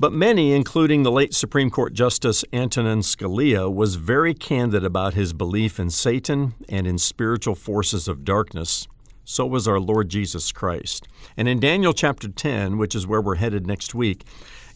But 0.00 0.12
many, 0.12 0.52
including 0.52 1.02
the 1.02 1.10
late 1.10 1.34
Supreme 1.34 1.70
Court 1.70 1.92
Justice 1.92 2.44
Antonin 2.52 3.00
Scalia, 3.00 3.72
was 3.72 3.96
very 3.96 4.32
candid 4.32 4.84
about 4.84 5.14
his 5.14 5.32
belief 5.32 5.80
in 5.80 5.90
Satan 5.90 6.54
and 6.68 6.86
in 6.86 6.98
spiritual 6.98 7.56
forces 7.56 8.06
of 8.06 8.24
darkness. 8.24 8.86
So 9.24 9.44
was 9.44 9.66
our 9.66 9.80
Lord 9.80 10.08
Jesus 10.08 10.52
Christ. 10.52 11.08
And 11.36 11.48
in 11.48 11.58
Daniel 11.58 11.92
chapter 11.92 12.28
10, 12.28 12.78
which 12.78 12.94
is 12.94 13.08
where 13.08 13.20
we're 13.20 13.34
headed 13.34 13.66
next 13.66 13.92
week, 13.92 14.24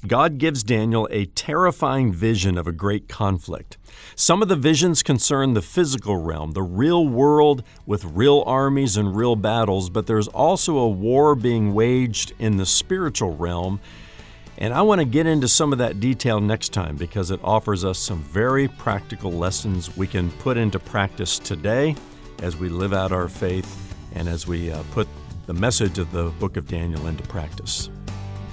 God 0.09 0.39
gives 0.39 0.65
Daniel 0.65 1.07
a 1.13 1.27
terrifying 1.27 2.13
vision 2.13 2.59
of 2.59 2.67
a 2.67 2.73
great 2.73 3.09
conflict. 3.09 3.79
Some 4.17 4.43
of 4.43 4.49
the 4.49 4.57
visions 4.57 5.05
concern 5.05 5.55
the 5.55 5.63
physical 5.63 6.17
realm, 6.17 6.51
the 6.51 6.65
real 6.65 7.07
world 7.07 7.63
with 7.87 8.05
real 8.05 8.43
armies 8.45 8.97
and 8.97 9.15
real 9.15 9.37
battles, 9.37 9.89
but 9.89 10.09
there's 10.09 10.27
also 10.27 10.79
a 10.79 10.89
war 10.89 11.37
being 11.37 11.73
waged 11.75 12.33
in 12.41 12.57
the 12.57 12.67
spiritual 12.67 13.37
realm 13.37 13.79
and 14.59 14.75
I 14.75 14.83
want 14.83 15.01
to 15.01 15.05
get 15.05 15.27
into 15.27 15.49
some 15.49 15.73
of 15.73 15.79
that 15.79 16.01
detail 16.01 16.41
next 16.41 16.73
time 16.73 16.97
because 16.97 17.31
it 17.31 17.41
offers 17.43 17.85
us 17.85 17.99
some 17.99 18.23
very 18.23 18.69
practical 18.69 19.33
lessons 19.33 19.97
we 19.97 20.07
can 20.07 20.31
put 20.31 20.57
into 20.57 20.79
practice 20.79 21.39
today 21.39 21.97
as 22.43 22.57
we 22.57 22.69
live 22.69 22.93
out 22.93 23.13
our 23.13 23.29
faith 23.29 23.95
and 24.15 24.29
as 24.29 24.47
we 24.47 24.71
uh, 24.71 24.83
put 24.93 25.09
the 25.47 25.55
message 25.55 25.99
of 25.99 26.11
the 26.13 26.31
book 26.39 26.57
of 26.57 26.69
Daniel 26.69 27.07
into 27.07 27.23
practice. 27.25 27.89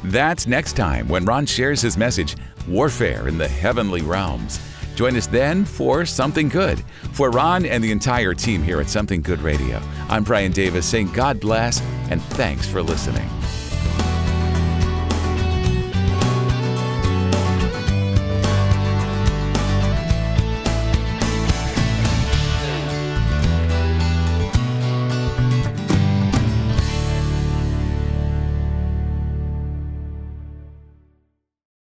That's 0.05 0.47
next 0.47 0.73
time 0.73 1.07
when 1.09 1.25
Ron 1.25 1.45
shares 1.45 1.81
his 1.81 1.97
message 1.97 2.35
Warfare 2.67 3.27
in 3.27 3.38
the 3.38 3.47
Heavenly 3.47 4.01
Realms. 4.01 4.59
Join 4.95 5.15
us 5.15 5.27
then 5.27 5.65
for 5.65 6.05
Something 6.05 6.49
Good. 6.49 6.83
For 7.13 7.29
Ron 7.29 7.65
and 7.65 7.83
the 7.83 7.91
entire 7.91 8.33
team 8.33 8.63
here 8.63 8.81
at 8.81 8.89
Something 8.89 9.21
Good 9.21 9.41
Radio, 9.41 9.81
I'm 10.09 10.23
Brian 10.23 10.51
Davis 10.51 10.85
saying 10.85 11.12
God 11.12 11.39
bless 11.39 11.81
and 12.09 12.21
thanks 12.21 12.67
for 12.67 12.81
listening. 12.81 13.29